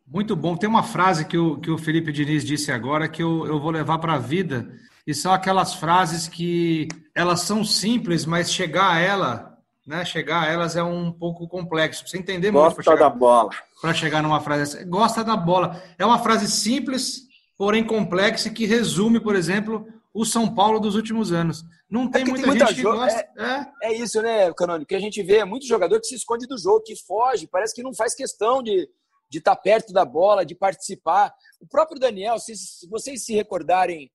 [0.06, 0.56] Muito bom.
[0.56, 3.70] Tem uma frase que o, que o Felipe Diniz disse agora que eu, eu vou
[3.70, 4.70] levar para a vida.
[5.06, 9.55] E são aquelas frases que elas são simples, mas chegar a ela,
[9.86, 10.04] né?
[10.04, 12.06] Chegar a elas é um pouco complexo.
[12.06, 12.84] Você entender Gosta muito.
[12.84, 13.50] Gosta da bola.
[13.80, 14.84] Para chegar numa frase.
[14.84, 15.82] Gosta da bola.
[15.98, 17.22] É uma frase simples,
[17.56, 21.64] porém complexa, que resume, por exemplo, o São Paulo dos últimos anos.
[21.88, 23.28] Não tem, é muita, tem muita gente que gosta.
[23.36, 23.92] É, é.
[23.92, 24.88] é, isso, né, Canônico?
[24.88, 27.74] Que a gente vê é muito jogador que se esconde do jogo, que foge, parece
[27.74, 28.88] que não faz questão de
[29.28, 31.34] de estar tá perto da bola, de participar.
[31.60, 34.10] O próprio Daniel, se, se vocês se recordarem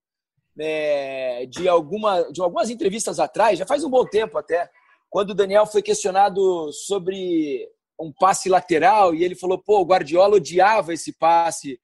[0.58, 4.70] é, de, alguma, de algumas entrevistas atrás, já faz um bom tempo até,
[5.12, 7.68] quando o Daniel foi questionado sobre
[8.00, 11.78] um passe lateral e ele falou: pô, o Guardiola odiava esse passe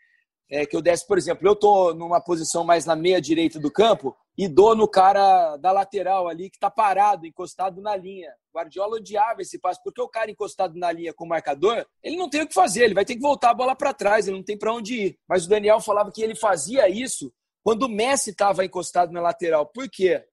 [0.51, 3.71] é, que eu desse, por exemplo, eu estou numa posição mais na meia direita do
[3.71, 8.33] campo e dou no cara da lateral ali que está parado, encostado na linha.
[8.55, 12.31] Guardiola odiava esse passe, porque o cara encostado na linha com o marcador, ele não
[12.31, 14.45] tem o que fazer, ele vai ter que voltar a bola para trás, ele não
[14.45, 15.19] tem para onde ir.
[15.29, 17.31] Mas o Daniel falava que ele fazia isso
[17.63, 19.67] quando o Messi estava encostado na lateral.
[19.67, 20.25] Por quê?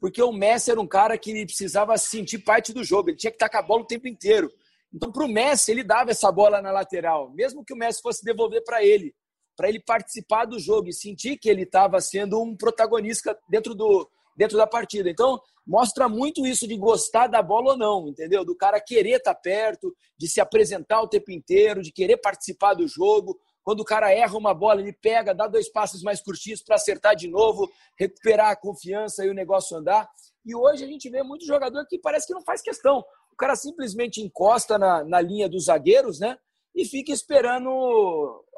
[0.00, 3.36] Porque o Messi era um cara que precisava sentir parte do jogo, ele tinha que
[3.36, 4.50] estar com a bola o tempo inteiro.
[4.92, 8.24] Então, para o Messi, ele dava essa bola na lateral, mesmo que o Messi fosse
[8.24, 9.14] devolver para ele
[9.58, 14.08] para ele participar do jogo e sentir que ele estava sendo um protagonista dentro, do,
[14.36, 15.10] dentro da partida.
[15.10, 18.44] Então, mostra muito isso de gostar da bola ou não, entendeu?
[18.44, 22.74] Do cara querer estar tá perto, de se apresentar o tempo inteiro, de querer participar
[22.74, 23.36] do jogo.
[23.68, 27.14] Quando o cara erra uma bola, ele pega, dá dois passos mais curtinhos para acertar
[27.14, 30.08] de novo, recuperar a confiança e o negócio andar.
[30.42, 33.04] E hoje a gente vê muito jogador que parece que não faz questão.
[33.30, 36.38] O cara simplesmente encosta na, na linha dos zagueiros, né?
[36.74, 37.68] e fica esperando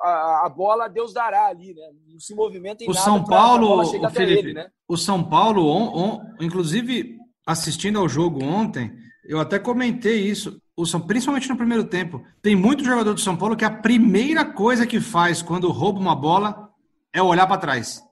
[0.01, 1.91] a, a, bola, Deus dará ali, né?
[2.07, 4.71] Não se movimenta em o nada São Paulo, o Felipe, ele, né?
[4.87, 8.93] O São Paulo, on, on, inclusive assistindo ao jogo ontem,
[9.25, 10.63] eu até comentei isso.
[10.81, 14.45] O São, principalmente no primeiro tempo, tem muito jogador do São Paulo que a primeira
[14.45, 16.71] coisa que faz quando rouba uma bola
[17.13, 18.03] é olhar para trás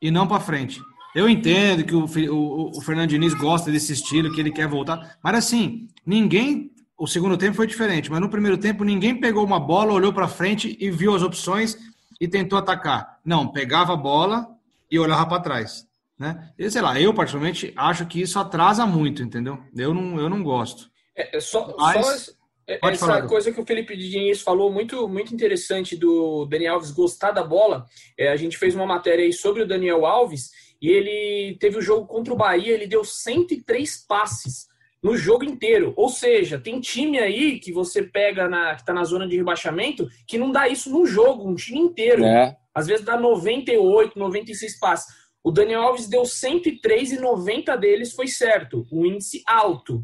[0.00, 0.80] e não para frente.
[1.14, 5.18] Eu entendo que o, o, o Fernando Diniz gosta desse estilo, que ele quer voltar,
[5.22, 9.60] mas assim, ninguém o segundo tempo foi diferente, mas no primeiro tempo ninguém pegou uma
[9.60, 11.76] bola, olhou para frente e viu as opções
[12.18, 13.18] e tentou atacar.
[13.22, 14.48] Não, pegava a bola
[14.90, 15.86] e olhava para trás.
[16.18, 16.50] Né?
[16.58, 19.58] E, sei lá, eu particularmente acho que isso atrasa muito, entendeu?
[19.76, 20.93] Eu não, eu não gosto.
[21.16, 22.32] É, é só, mas, só
[22.66, 23.26] essa falar.
[23.26, 27.86] coisa que o Felipe Diniz falou, muito, muito interessante do Daniel Alves gostar da bola.
[28.18, 30.50] É, a gente fez uma matéria aí sobre o Daniel Alves
[30.80, 34.66] e ele teve o jogo contra o Bahia, ele deu 103 passes
[35.02, 35.92] no jogo inteiro.
[35.96, 40.08] Ou seja, tem time aí que você pega na, que tá na zona de rebaixamento
[40.26, 42.24] que não dá isso no jogo, um time inteiro.
[42.24, 42.56] É.
[42.74, 45.14] Às vezes dá 98, 96 passes.
[45.42, 48.86] O Daniel Alves deu 103 e 90 deles foi certo.
[48.90, 50.02] Um índice alto.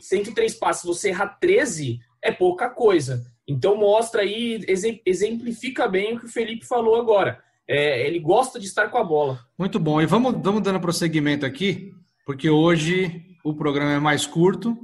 [0.00, 3.24] 103 passes, você errar 13 é pouca coisa.
[3.46, 4.64] Então mostra aí,
[5.04, 7.40] exemplifica bem o que o Felipe falou agora.
[7.68, 9.40] É, ele gosta de estar com a bola.
[9.58, 10.00] Muito bom.
[10.00, 11.92] E vamos, vamos dando prosseguimento aqui,
[12.24, 14.76] porque hoje o programa é mais curto,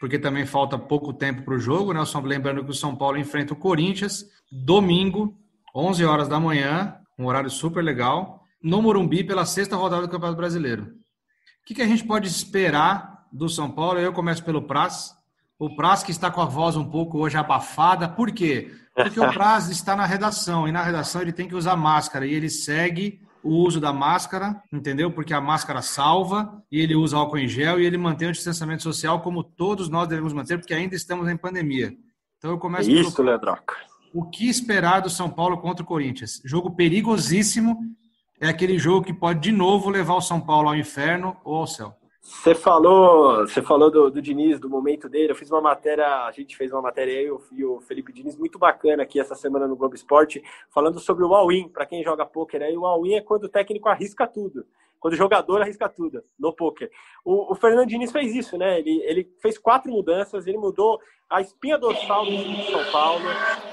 [0.00, 2.04] porque também falta pouco tempo para o jogo, né?
[2.04, 5.36] Só lembrando que o São Paulo enfrenta o Corinthians domingo,
[5.74, 10.36] 11 horas da manhã, um horário super legal, no Morumbi pela sexta rodada do Campeonato
[10.36, 10.84] Brasileiro.
[10.84, 13.98] O que, que a gente pode esperar do São Paulo?
[13.98, 15.14] Eu começo pelo Praz.
[15.58, 18.08] O Praz que está com a voz um pouco hoje abafada.
[18.08, 18.70] Por quê?
[18.94, 22.34] Porque o Praz está na redação e na redação ele tem que usar máscara e
[22.34, 25.10] ele segue o uso da máscara, entendeu?
[25.10, 28.82] Porque a máscara salva e ele usa álcool em gel e ele mantém o distanciamento
[28.82, 31.92] social como todos nós devemos manter, porque ainda estamos em pandemia.
[32.38, 33.28] Então eu começo Isso, pelo...
[33.28, 33.74] Leandroca.
[34.14, 36.40] O que esperar do São Paulo contra o Corinthians?
[36.44, 37.78] Jogo perigosíssimo.
[38.40, 41.66] É aquele jogo que pode de novo levar o São Paulo ao inferno ou ao
[41.66, 41.96] céu.
[42.24, 45.32] Você falou, você falou do, do, Diniz, do momento dele.
[45.32, 48.60] Eu fiz uma matéria, a gente fez uma matéria eu e o Felipe Diniz muito
[48.60, 52.62] bacana aqui essa semana no Globo Esporte, falando sobre o all-in, para quem joga pôquer.
[52.62, 54.64] Aí o all-in é quando o técnico arrisca tudo,
[55.00, 56.92] quando o jogador arrisca tudo no pôquer.
[57.24, 58.78] O, o Fernando Diniz fez isso, né?
[58.78, 63.24] Ele, ele fez quatro mudanças, ele mudou a espinha dorsal do time de São Paulo.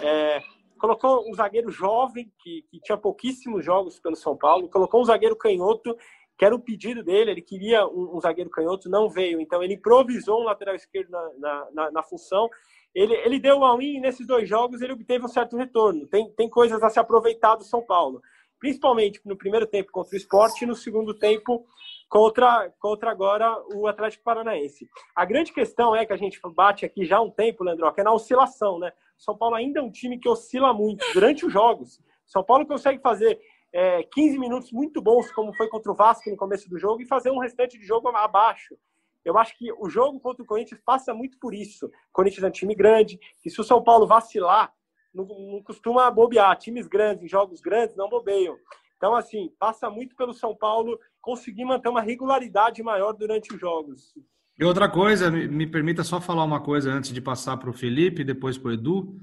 [0.01, 0.41] É,
[0.79, 5.35] colocou um zagueiro jovem, que, que tinha pouquíssimos jogos pelo São Paulo, colocou um zagueiro
[5.35, 5.95] canhoto
[6.39, 9.73] que era o pedido dele, ele queria um, um, zagueiro canhoto, não veio, então ele
[9.73, 12.49] improvisou um lateral esquerdo na, na, na, na função.
[12.95, 16.07] Ele, ele deu um win nesses dois jogos, ele obteve um certo retorno.
[16.07, 18.21] Tem, tem coisas a se aproveitar do São Paulo,
[18.57, 21.65] principalmente no primeiro tempo contra o Sport e no segundo tempo
[22.07, 24.87] contra, contra agora o Atlético Paranaense.
[25.13, 27.99] A grande questão é que a gente bate aqui já há um tempo, Leandro, que
[27.99, 28.93] é na oscilação, né?
[29.17, 32.01] São Paulo ainda é um time que oscila muito durante os jogos.
[32.25, 33.37] São Paulo consegue fazer
[33.73, 37.07] é, 15 minutos muito bons, como foi contra o Vasco no começo do jogo, e
[37.07, 38.75] fazer um restante de jogo abaixo.
[39.23, 41.85] Eu acho que o jogo contra o Corinthians passa muito por isso.
[41.85, 44.73] O Corinthians é um time grande, e se o São Paulo vacilar,
[45.13, 46.57] não, não costuma bobear.
[46.57, 48.55] Times grandes, em jogos grandes, não bobeiam.
[48.97, 54.13] Então, assim, passa muito pelo São Paulo conseguir manter uma regularidade maior durante os jogos.
[54.57, 58.21] E outra coisa, me, permita só falar uma coisa antes de passar para o Felipe
[58.21, 59.17] e depois para o Edu,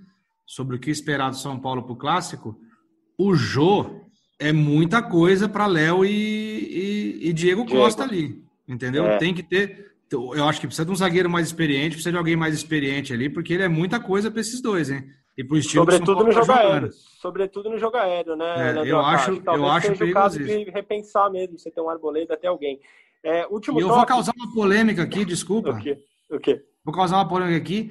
[0.46, 2.58] sobre o que esperar do São Paulo para o Clássico.
[3.18, 4.05] O Jô,
[4.38, 9.06] é muita coisa para Léo e, e, e, Diego, Diego Costa ali, entendeu?
[9.06, 9.18] É.
[9.18, 9.94] Tem que ter.
[10.10, 13.28] Eu acho que precisa de um zagueiro mais experiente, precisa de alguém mais experiente ali,
[13.28, 15.04] porque ele é muita coisa para esses dois, hein?
[15.36, 16.90] E pro estilo Sobretudo no tá jogo aéreo.
[16.92, 18.78] Sobretudo no jogo aéreo, né?
[18.78, 22.34] É, eu acho, eu acho seja o caso de repensar mesmo, você tem um arboleda
[22.34, 22.80] até alguém.
[23.22, 25.70] É, último e eu vou causar uma polêmica aqui, desculpa.
[25.70, 25.98] O quê?
[26.30, 26.62] O quê?
[26.84, 27.90] Vou causar uma polêmica aqui.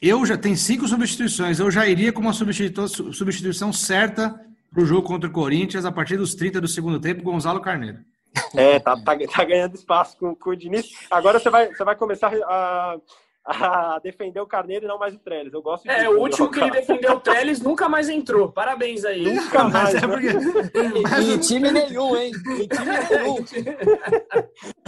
[0.00, 1.58] Eu já tenho cinco substituições.
[1.58, 4.40] Eu já iria com uma substituição certa
[4.72, 7.98] para o jogo contra o Corinthians a partir dos 30 do segundo tempo, Gonzalo Carneiro.
[8.56, 10.86] É, tá, tá, tá ganhando espaço com, com o Diniz.
[11.10, 12.96] Agora você vai, você vai começar a,
[13.60, 15.52] a defender o Carneiro e não mais o Trellis.
[15.52, 18.52] Eu gosto É, o último que ele defendeu o Trellis nunca mais entrou.
[18.52, 19.22] Parabéns aí.
[19.22, 19.94] Nunca mais.
[19.94, 20.28] É porque...
[21.20, 22.30] em time nenhum, hein?
[22.32, 23.36] Em time nenhum.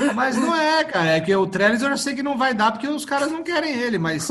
[0.15, 1.11] Mas não é, cara.
[1.11, 3.43] É que o Trellis eu já sei que não vai dar porque os caras não
[3.43, 3.99] querem ele.
[3.99, 4.29] Mas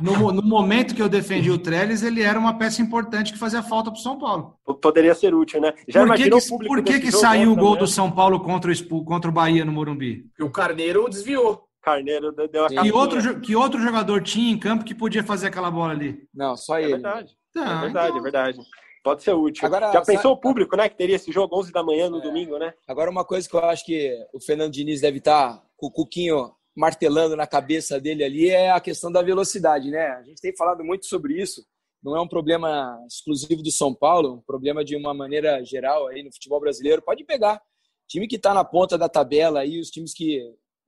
[0.00, 3.62] no, no momento que eu defendi o Trellis, ele era uma peça importante que fazia
[3.62, 4.54] falta pro São Paulo.
[4.80, 5.74] Poderia ser útil, né?
[5.86, 9.04] Já por que, que, por que, que saiu o gol do São Paulo contra o,
[9.04, 10.24] contra o Bahia no Morumbi?
[10.40, 11.63] O Carneiro desviou.
[11.84, 15.70] Carneiro deu a que outro, que outro jogador tinha em campo que podia fazer aquela
[15.70, 16.26] bola ali?
[16.32, 16.92] Não, só é ele.
[16.92, 17.36] Verdade.
[17.52, 18.18] Tá, é verdade, então...
[18.18, 18.58] é verdade.
[19.02, 19.66] Pode ser útil.
[19.66, 20.34] Agora, Já pensou sabe...
[20.34, 20.88] o público, né?
[20.88, 22.22] Que teria esse jogo 11 da manhã no é.
[22.22, 22.72] domingo, né?
[22.88, 25.90] Agora, uma coisa que eu acho que o Fernando Diniz deve estar tá com o
[25.90, 30.06] Cuquinho martelando na cabeça dele ali é a questão da velocidade, né?
[30.06, 31.64] A gente tem falado muito sobre isso.
[32.02, 36.22] Não é um problema exclusivo do São Paulo, um problema de uma maneira geral aí
[36.22, 37.02] no futebol brasileiro.
[37.02, 37.60] Pode pegar.
[38.08, 40.42] Time que está na ponta da tabela aí, os times que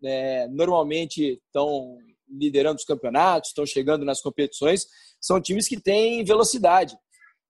[0.04, 4.86] é, normalmente estão liderando os campeonatos, estão chegando nas competições,
[5.20, 6.96] são times que têm velocidade.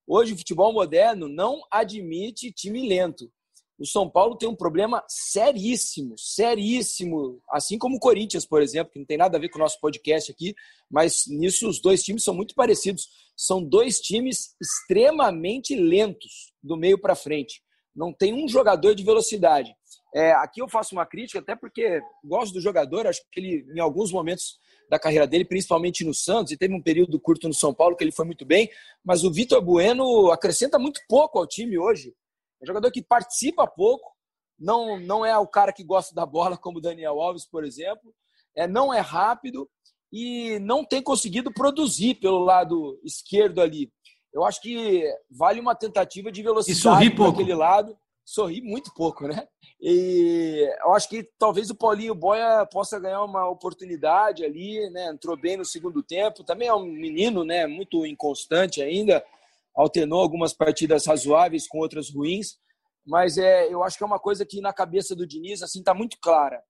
[0.07, 3.31] Hoje, o futebol moderno não admite time lento.
[3.79, 8.99] O São Paulo tem um problema seríssimo, seríssimo, assim como o Corinthians, por exemplo, que
[8.99, 10.55] não tem nada a ver com o nosso podcast aqui,
[10.91, 13.09] mas nisso os dois times são muito parecidos.
[13.37, 17.61] São dois times extremamente lentos do meio para frente.
[17.95, 19.75] Não tem um jogador de velocidade.
[20.17, 23.81] É, aqui eu faço uma crítica, até porque gosto do jogador, acho que ele, em
[23.81, 27.75] alguns momentos da carreira dele, principalmente no Santos, e teve um período curto no São
[27.75, 28.71] Paulo que ele foi muito bem,
[29.05, 32.15] mas o Vitor Bueno acrescenta muito pouco ao time hoje.
[32.59, 34.11] É um jogador que participa pouco,
[34.59, 38.15] não, não é o cara que gosta da bola, como o Daniel Alves, por exemplo,
[38.57, 39.69] é, não é rápido
[40.11, 43.93] e não tem conseguido produzir pelo lado esquerdo ali.
[44.33, 47.95] Eu acho que vale uma tentativa de velocidade para aquele lado
[48.27, 49.47] sorri muito pouco, né?
[49.81, 55.11] E eu acho que talvez o Paulinho Boia possa ganhar uma oportunidade ali, né?
[55.11, 57.69] Entrou bem no segundo tempo, também é um menino, né?
[57.69, 59.25] Muito inconstante ainda,
[59.77, 62.59] alternou algumas partidas razoáveis com outras ruins,
[63.07, 65.95] mas é, eu acho que é uma coisa que na cabeça do Diniz assim tá
[65.95, 66.61] muito clara.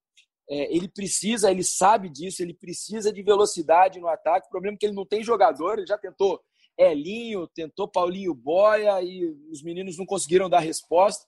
[0.49, 4.47] É, ele precisa, ele sabe disso, ele precisa de velocidade no ataque.
[4.47, 6.39] O problema é que ele não tem jogador, ele já tentou
[6.79, 11.27] Elinho, tentou Paulinho Boia e os meninos não conseguiram dar resposta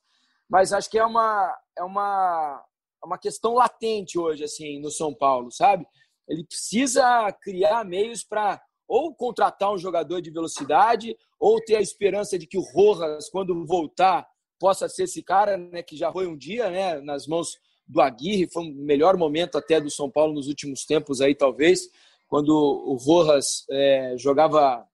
[0.49, 2.65] mas acho que é uma, é uma,
[3.03, 5.87] é uma questão latente hoje, assim, no São Paulo, sabe?
[6.29, 12.39] Ele precisa criar meios para ou contratar um jogador de velocidade, ou ter a esperança
[12.39, 14.27] de que o Rojas, quando voltar,
[14.59, 18.51] possa ser esse cara, né, que já foi um dia, né, nas mãos do Aguirre,
[18.51, 21.91] foi o melhor momento até do São Paulo nos últimos tempos aí, talvez,
[22.27, 24.87] quando o Rojas é, jogava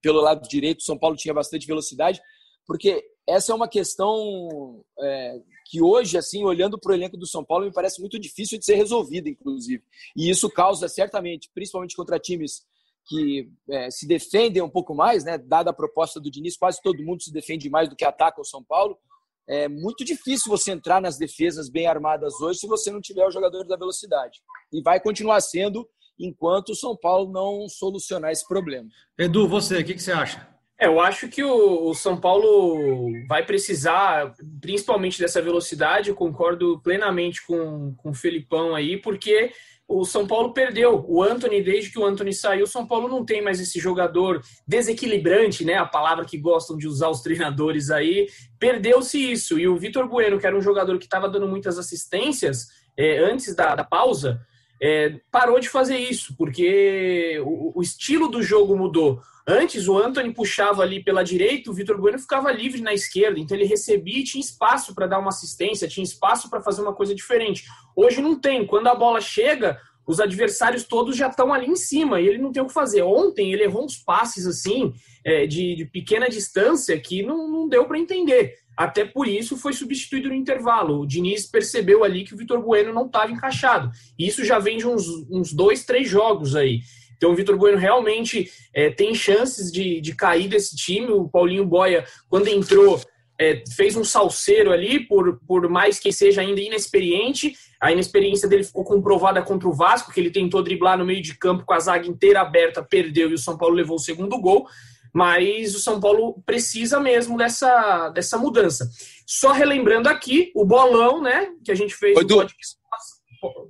[0.00, 2.20] pelo lado direito, o São Paulo tinha bastante velocidade,
[2.66, 7.44] porque essa é uma questão é, que hoje, assim, olhando para o elenco do São
[7.44, 9.84] Paulo, me parece muito difícil de ser resolvida, inclusive.
[10.16, 12.66] E isso causa, certamente, principalmente contra times
[13.06, 15.36] que é, se defendem um pouco mais, né?
[15.38, 18.44] Dada a proposta do Diniz, quase todo mundo se defende mais do que ataca o
[18.44, 18.98] São Paulo.
[19.46, 23.30] É muito difícil você entrar nas defesas bem armadas hoje se você não tiver o
[23.30, 24.40] jogador da velocidade.
[24.72, 25.88] E vai continuar sendo
[26.18, 28.88] enquanto o São Paulo não solucionar esse problema.
[29.18, 30.57] Edu, você, o que, que você acha?
[30.80, 37.44] É, eu acho que o, o, São Paulo vai precisar, principalmente dessa velocidade, concordo plenamente
[37.44, 39.50] com, com o Felipão aí, porque
[39.88, 41.04] o São Paulo perdeu.
[41.08, 44.40] O Anthony, desde que o Anthony saiu, o São Paulo não tem mais esse jogador
[44.66, 45.74] desequilibrante, né?
[45.74, 48.28] A palavra que gostam de usar os treinadores aí.
[48.58, 49.58] Perdeu-se isso.
[49.58, 53.54] E o Vitor Bueno, que era um jogador que estava dando muitas assistências é, antes
[53.54, 54.40] da, da pausa,
[54.80, 59.22] é, parou de fazer isso, porque o, o estilo do jogo mudou.
[59.50, 63.56] Antes, o Anthony puxava ali pela direita, o Vitor Bueno ficava livre na esquerda, então
[63.56, 67.14] ele recebia e tinha espaço para dar uma assistência, tinha espaço para fazer uma coisa
[67.14, 67.64] diferente.
[67.96, 68.66] Hoje não tem.
[68.66, 72.52] Quando a bola chega, os adversários todos já estão ali em cima e ele não
[72.52, 73.00] tem o que fazer.
[73.00, 74.92] Ontem ele errou uns passes assim,
[75.24, 78.54] é, de, de, pequena distância, que não, não deu para entender.
[78.76, 81.00] Até por isso foi substituído no intervalo.
[81.00, 83.90] O Diniz percebeu ali que o Vitor Bueno não estava encaixado.
[84.18, 86.80] Isso já vem de uns, uns dois, três jogos aí.
[87.18, 91.10] Então o Vitor Bueno realmente é, tem chances de, de cair desse time.
[91.10, 92.98] O Paulinho Boia, quando entrou,
[93.38, 97.54] é, fez um salseiro ali, por, por mais que seja ainda inexperiente.
[97.80, 101.36] A inexperiência dele ficou comprovada contra o Vasco, que ele tentou driblar no meio de
[101.36, 104.66] campo com a zaga inteira aberta, perdeu e o São Paulo levou o segundo gol.
[105.12, 108.88] Mas o São Paulo precisa mesmo dessa, dessa mudança.
[109.26, 111.50] Só relembrando aqui o bolão, né?
[111.64, 112.16] Que a gente fez.
[112.16, 112.46] Oi, no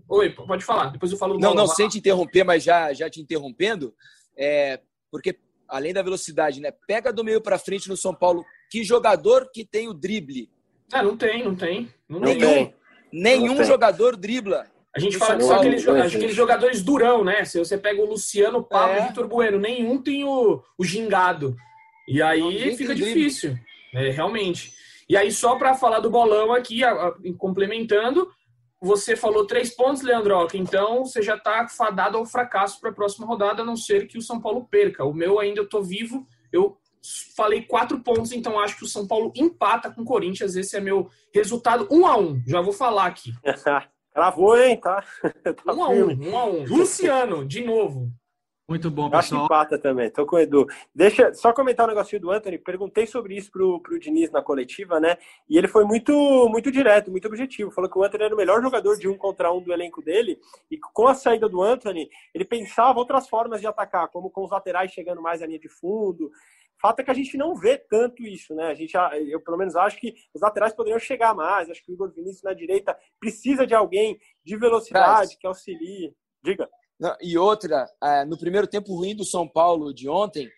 [0.08, 0.86] Oi, pode falar.
[0.86, 3.94] Depois eu falo do Não, não, sem te interromper, mas já, já te interrompendo,
[4.36, 6.72] é, porque além da velocidade, né?
[6.86, 8.44] Pega do meio para frente no São Paulo.
[8.70, 10.50] Que jogador que tem o drible?
[10.92, 11.92] Ah, não tem, não tem.
[12.08, 12.40] Não nenhum.
[12.40, 12.74] Tem.
[13.12, 14.66] Nenhum não jogador dribla.
[14.96, 17.44] A gente fala que são aqueles, aqueles, jogadores durão, né?
[17.44, 18.98] Se você pega o Luciano, o Pablo é.
[18.98, 21.54] e o Vitor Bueno, nenhum tem o, o gingado.
[22.08, 23.56] E aí fica difícil,
[23.94, 24.72] é, realmente.
[25.08, 28.30] E aí, só para falar do bolão aqui, a, a, complementando,
[28.80, 33.26] você falou três pontos, Leandroca, então você já está fadado ao fracasso para a próxima
[33.26, 35.04] rodada, a não ser que o São Paulo perca.
[35.04, 36.76] O meu ainda eu estou vivo, eu
[37.36, 40.56] falei quatro pontos, então acho que o São Paulo empata com o Corinthians.
[40.56, 42.40] Esse é meu resultado, um a um.
[42.46, 43.32] Já vou falar aqui.
[44.12, 44.80] Travou, hein?
[44.80, 45.04] Tá.
[45.64, 46.64] tá um a um, um a um.
[46.64, 48.10] Luciano, de novo.
[48.68, 49.20] Muito bom, pessoal.
[49.20, 50.66] Acho que empata também, tô com o Edu.
[50.94, 52.58] Deixa só comentar um negocinho do Anthony.
[52.58, 55.16] Perguntei sobre isso pro, pro Diniz na coletiva, né?
[55.48, 56.12] E ele foi muito,
[56.50, 57.70] muito direto, muito objetivo.
[57.70, 60.38] Falou que o Anthony era o melhor jogador de um contra um do elenco dele.
[60.70, 64.50] E com a saída do Anthony, ele pensava outras formas de atacar, como com os
[64.50, 66.30] laterais chegando mais à linha de fundo.
[66.78, 68.66] Fato é que a gente não vê tanto isso, né?
[68.66, 68.92] A gente,
[69.30, 71.70] eu pelo menos acho que os laterais poderiam chegar mais.
[71.70, 76.14] Acho que o Igor Vinícius na direita precisa de alguém de velocidade que auxilie.
[76.42, 76.68] Diga.
[77.20, 80.50] E outra, é, no primeiro tempo ruim do São Paulo de ontem,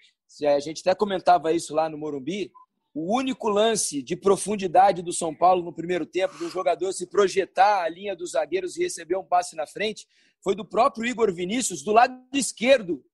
[0.42, 2.50] a gente até comentava isso lá no Morumbi,
[2.94, 7.82] o único lance de profundidade do São Paulo no primeiro tempo, do jogador se projetar
[7.82, 10.06] a linha dos zagueiros e receber um passe na frente,
[10.42, 13.04] foi do próprio Igor Vinícius, do lado esquerdo.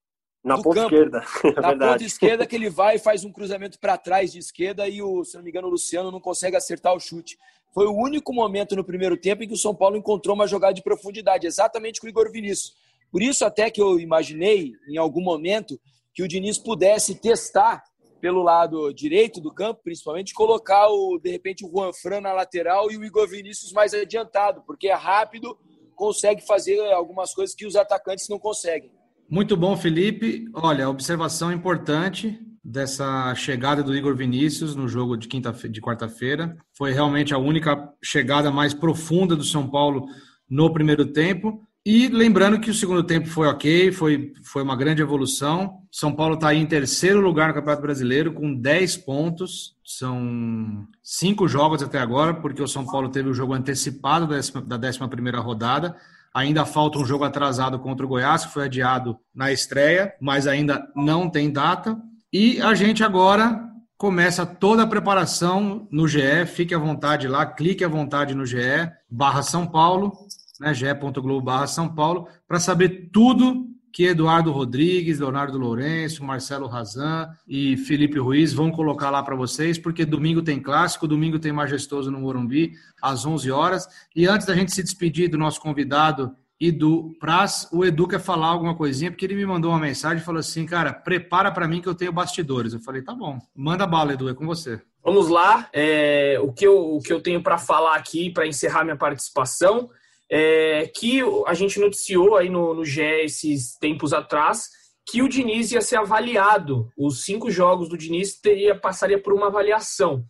[0.43, 0.95] Na ponta campo.
[0.95, 1.25] esquerda.
[1.45, 4.89] É na ponta esquerda, que ele vai e faz um cruzamento para trás de esquerda
[4.89, 7.37] e, o, se não me engano, o Luciano não consegue acertar o chute.
[7.75, 10.73] Foi o único momento no primeiro tempo em que o São Paulo encontrou uma jogada
[10.73, 12.75] de profundidade, exatamente com o Igor Vinícius.
[13.17, 15.81] Por isso até que eu imaginei, em algum momento,
[16.13, 17.83] que o Diniz pudesse testar
[18.21, 22.93] pelo lado direito do campo, principalmente, colocar, o, de repente, o Juan Fran na lateral
[22.93, 25.57] e o Igor Vinícius mais adiantado, porque é rápido,
[25.95, 28.91] consegue fazer algumas coisas que os atacantes não conseguem.
[29.31, 30.45] Muito bom, Felipe.
[30.53, 36.55] Olha, observação importante dessa chegada do Igor Vinícius no jogo de quinta de quarta-feira.
[36.77, 40.07] Foi realmente a única chegada mais profunda do São Paulo
[40.47, 41.67] no primeiro tempo.
[41.89, 45.83] E lembrando que o segundo tempo foi ok, foi, foi uma grande evolução.
[45.89, 49.77] São Paulo está em terceiro lugar no Campeonato Brasileiro com 10 pontos.
[49.85, 54.99] São cinco jogos até agora, porque o São Paulo teve o jogo antecipado da 11
[55.41, 55.97] rodada.
[56.35, 60.91] Ainda falta um jogo atrasado contra o Goiás, que foi adiado na estreia, mas ainda
[60.93, 61.97] não tem data.
[62.33, 63.63] E a gente agora
[63.97, 66.47] começa toda a preparação no GE.
[66.49, 70.27] Fique à vontade lá, clique à vontade no GE, barra São Paulo
[70.61, 77.79] né, ge.globo São Paulo, para saber tudo que Eduardo Rodrigues, Leonardo Lourenço, Marcelo Razan e
[77.79, 82.21] Felipe Ruiz vão colocar lá para vocês, porque domingo tem clássico, domingo tem majestoso no
[82.21, 83.89] Morumbi, às 11 horas.
[84.15, 88.21] E antes da gente se despedir do nosso convidado e do Praz, o Edu quer
[88.21, 91.67] falar alguma coisinha, porque ele me mandou uma mensagem e falou assim, cara, prepara para
[91.67, 92.75] mim que eu tenho bastidores.
[92.75, 94.79] Eu falei, tá bom, manda bala, Edu, é com você.
[95.03, 98.85] Vamos lá, é, o, que eu, o que eu tenho para falar aqui, para encerrar
[98.85, 99.89] minha participação,
[100.31, 104.69] é, que a gente noticiou aí no, no GE esses tempos atrás
[105.09, 109.47] que o Diniz ia ser avaliado, os cinco jogos do Diniz teria, passaria por uma
[109.47, 110.25] avaliação.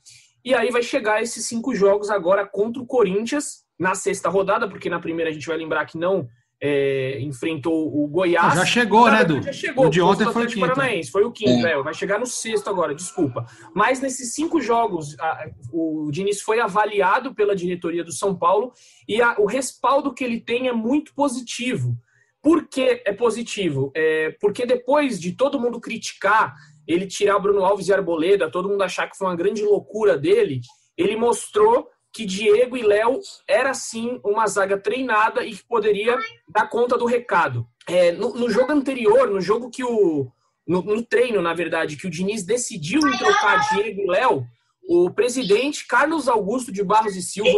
[0.44, 4.90] E aí vai chegar esses cinco jogos agora contra o Corinthians na sexta rodada, porque
[4.90, 6.28] na primeira a gente vai lembrar que não
[6.60, 8.54] é, enfrentou o Goiás.
[8.54, 9.42] Já chegou, né, Edu?
[9.42, 9.86] Já chegou.
[9.86, 10.60] O de ontem foi o quinto.
[10.60, 11.72] Paranaense, foi o quinto, é.
[11.72, 13.46] É, vai chegar no sexto agora, desculpa.
[13.74, 18.72] Mas nesses cinco jogos, a, o Diniz foi avaliado pela diretoria do São Paulo
[19.08, 21.96] e a, o respaldo que ele tem é muito positivo.
[22.42, 23.90] Por que é positivo?
[23.94, 26.54] É, porque depois de todo mundo criticar
[26.86, 30.60] ele tirar Bruno Alves e Arboleda, todo mundo achar que foi uma grande loucura dele,
[30.96, 36.16] ele mostrou que Diego e Léo era sim uma zaga treinada e que poderia
[36.48, 37.66] dar conta do recado.
[37.86, 40.26] É, no, no, jogo anterior, no jogo que o.
[40.66, 44.46] No, no, treino, na verdade, que o Diniz decidiu em trocar Diego e Léo,
[44.88, 47.50] o presidente Carlos Augusto de Barros e Silva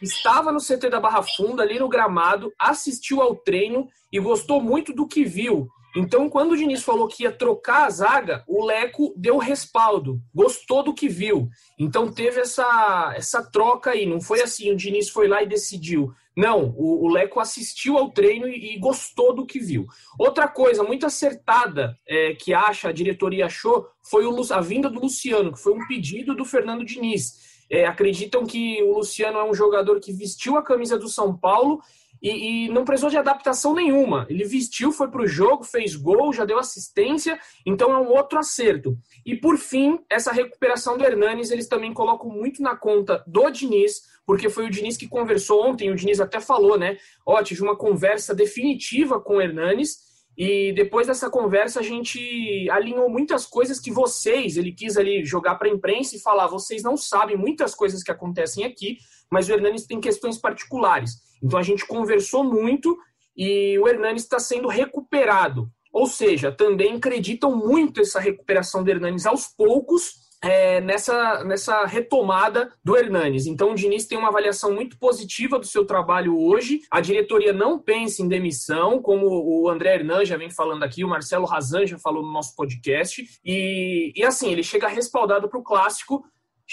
[0.00, 4.94] estava no CT da Barra Funda, ali no gramado, assistiu ao treino e gostou muito
[4.94, 5.68] do que viu.
[5.94, 10.82] Então, quando o Diniz falou que ia trocar a zaga, o Leco deu respaldo, gostou
[10.82, 11.48] do que viu.
[11.78, 14.06] Então, teve essa, essa troca aí.
[14.06, 16.12] Não foi assim, o Diniz foi lá e decidiu.
[16.34, 19.86] Não, o, o Leco assistiu ao treino e, e, gostou do que viu.
[20.18, 25.00] Outra coisa muito acertada é, que acha, a diretoria achou, foi o, a vinda do
[25.00, 27.52] Luciano, que foi um pedido do Fernando Diniz.
[27.70, 31.80] É, acreditam que o Luciano é um jogador que vestiu a camisa do São Paulo
[32.22, 34.26] e, e, não precisou de adaptação nenhuma.
[34.30, 38.38] Ele vestiu, foi para o jogo, fez gol, já deu assistência, então é um outro
[38.38, 38.96] acerto.
[39.26, 44.02] E por fim, essa recuperação do Hernanes, eles também colocam muito na conta do Diniz,
[44.24, 46.96] porque foi o Diniz que conversou ontem, o Diniz até falou, né?
[47.26, 52.68] Ó, oh, tive uma conversa definitiva com o Hernanes e depois dessa conversa, a gente
[52.70, 56.82] alinhou muitas coisas que vocês, ele quis ali jogar para a imprensa e falar: vocês
[56.82, 58.98] não sabem muitas coisas que acontecem aqui,
[59.30, 61.20] mas o Hernanes tem questões particulares.
[61.42, 62.96] Então a gente conversou muito
[63.36, 65.68] e o Hernanes está sendo recuperado.
[65.92, 72.72] Ou seja, também acreditam muito essa recuperação do Hernanes aos poucos é, nessa, nessa retomada
[72.82, 73.46] do Hernanes.
[73.46, 76.80] Então, o Diniz tem uma avaliação muito positiva do seu trabalho hoje.
[76.90, 81.08] A diretoria não pensa em demissão, como o André Hernan já vem falando aqui, o
[81.08, 83.24] Marcelo Razan já falou no nosso podcast.
[83.44, 86.24] E, e assim, ele chega respaldado para o clássico,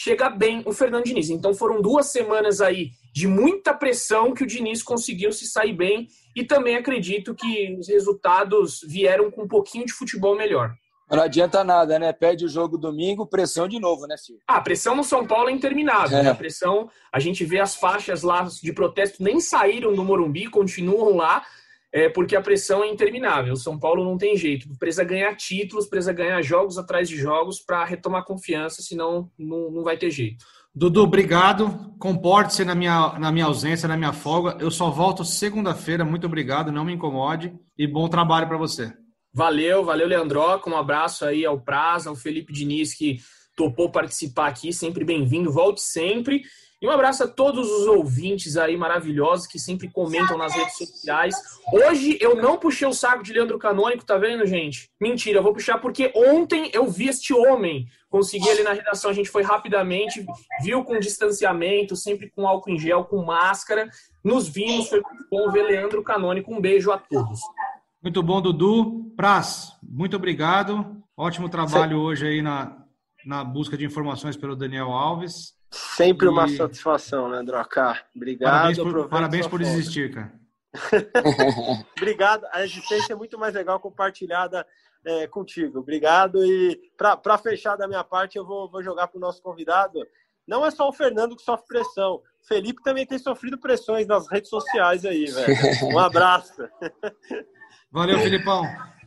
[0.01, 1.29] chega bem o Fernando Diniz.
[1.29, 6.07] Então, foram duas semanas aí de muita pressão que o Diniz conseguiu se sair bem.
[6.33, 10.73] E também acredito que os resultados vieram com um pouquinho de futebol melhor.
[11.11, 12.13] Não adianta nada, né?
[12.13, 14.39] Pede o jogo domingo, pressão de novo, né, filho?
[14.47, 16.19] Ah, a pressão no São Paulo é interminável.
[16.19, 16.23] É.
[16.23, 16.29] Né?
[16.29, 21.17] A pressão, a gente vê as faixas lá de protesto nem saíram do Morumbi, continuam
[21.17, 21.43] lá,
[21.91, 23.53] é, porque a pressão é interminável.
[23.53, 24.67] O São Paulo não tem jeito.
[24.77, 29.83] Precisa ganhar títulos, precisa ganhar jogos atrás de jogos para retomar confiança, senão não, não
[29.83, 30.45] vai ter jeito.
[30.73, 31.95] Dudu, obrigado.
[31.99, 34.55] Comporte-se na minha, na minha ausência, na minha folga.
[34.59, 36.05] Eu só volto segunda-feira.
[36.05, 37.53] Muito obrigado, não me incomode.
[37.77, 38.93] E bom trabalho para você.
[39.33, 40.69] Valeu, valeu, Leandroca.
[40.69, 43.17] Um abraço aí ao Praza, ao Felipe Diniz, que
[43.55, 44.71] topou participar aqui.
[44.71, 46.43] Sempre bem-vindo, volte sempre.
[46.81, 51.35] E um abraço a todos os ouvintes aí maravilhosos que sempre comentam nas redes sociais.
[51.73, 54.89] Hoje eu não puxei o saco de Leandro Canônico, tá vendo, gente?
[54.99, 57.85] Mentira, eu vou puxar porque ontem eu vi este homem.
[58.09, 60.25] Consegui ali na redação, a gente foi rapidamente,
[60.63, 63.89] viu com distanciamento, sempre com álcool em gel, com máscara.
[64.23, 66.53] Nos vimos, foi muito bom ver Leandro Canônico.
[66.53, 67.41] Um beijo a todos.
[68.01, 69.11] Muito bom, Dudu.
[69.17, 71.03] Praz, muito obrigado.
[71.17, 72.03] Ótimo trabalho Sim.
[72.03, 72.77] hoje aí na,
[73.25, 75.58] na busca de informações pelo Daniel Alves.
[75.71, 76.29] Sempre e...
[76.29, 78.01] uma satisfação, né, Droca?
[78.15, 78.51] Obrigado.
[78.51, 80.33] Parabéns por, parabéns por existir, cara.
[81.97, 82.45] Obrigado.
[82.51, 84.65] A existência é muito mais legal compartilhada
[85.05, 85.79] é, contigo.
[85.79, 86.43] Obrigado.
[86.43, 89.99] E para fechar da minha parte, eu vou, vou jogar para o nosso convidado.
[90.47, 92.15] Não é só o Fernando que sofre pressão.
[92.15, 95.55] O Felipe também tem sofrido pressões nas redes sociais aí, velho.
[95.93, 96.67] Um abraço.
[97.91, 98.63] Valeu, Filipão.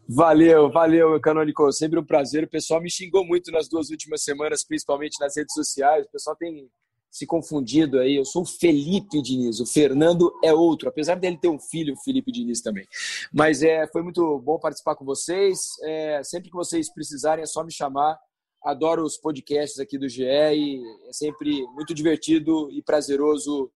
[0.09, 1.71] Valeu, valeu, Canônico.
[1.73, 2.45] Sempre um prazer.
[2.45, 6.07] O pessoal me xingou muito nas duas últimas semanas, principalmente nas redes sociais.
[6.07, 6.69] O pessoal tem
[7.13, 8.17] se confundido aí.
[8.17, 12.03] Eu sou o Felipe Diniz, o Fernando é outro, apesar dele ter um filho, o
[12.03, 12.87] Felipe Diniz também.
[13.33, 15.59] Mas é, foi muito bom participar com vocês.
[15.83, 18.19] É, sempre que vocês precisarem, é só me chamar.
[18.65, 23.71] Adoro os podcasts aqui do GE e é sempre muito divertido e prazeroso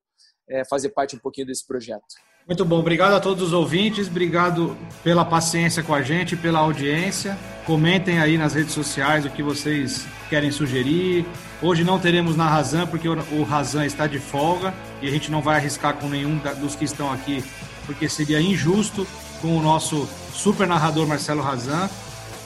[0.49, 2.07] é, fazer parte um pouquinho desse projeto.
[2.47, 7.37] Muito bom, obrigado a todos os ouvintes, obrigado pela paciência com a gente, pela audiência.
[7.65, 11.27] Comentem aí nas redes sociais o que vocês querem sugerir.
[11.61, 14.73] Hoje não teremos na Razan, porque o Razan está de folga
[15.03, 17.43] e a gente não vai arriscar com nenhum dos que estão aqui,
[17.85, 19.05] porque seria injusto
[19.43, 21.91] com o nosso super narrador Marcelo Razan.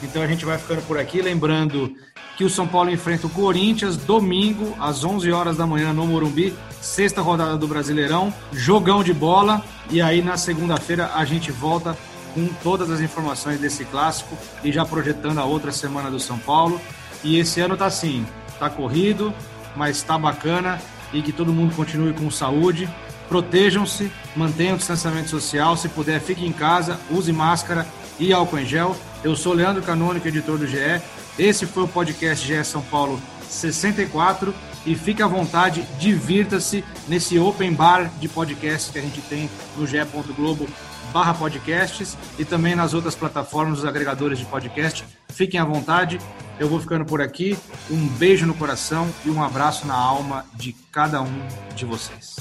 [0.01, 1.95] Então a gente vai ficando por aqui, lembrando
[2.37, 6.53] que o São Paulo enfrenta o Corinthians domingo às 11 horas da manhã no Morumbi,
[6.79, 11.97] sexta rodada do Brasileirão, jogão de bola e aí na segunda-feira a gente volta
[12.33, 16.79] com todas as informações desse clássico e já projetando a outra semana do São Paulo.
[17.23, 18.25] E esse ano tá assim,
[18.57, 19.33] tá corrido,
[19.75, 20.81] mas tá bacana
[21.13, 22.89] e que todo mundo continue com saúde.
[23.27, 27.85] Protejam-se, mantenham o distanciamento social, se puder, fique em casa, use máscara
[28.19, 28.95] e álcool em gel.
[29.23, 31.01] Eu sou Leandro Canônico, editor do GE.
[31.37, 34.53] Esse foi o podcast GE São Paulo 64
[34.85, 39.85] e fique à vontade, divirta-se nesse open bar de podcast que a gente tem no
[39.85, 40.67] ge.globo
[41.11, 45.03] barra podcasts e também nas outras plataformas, os agregadores de podcast.
[45.29, 46.19] Fiquem à vontade,
[46.59, 47.57] eu vou ficando por aqui.
[47.89, 51.41] Um beijo no coração e um abraço na alma de cada um
[51.75, 52.37] de vocês.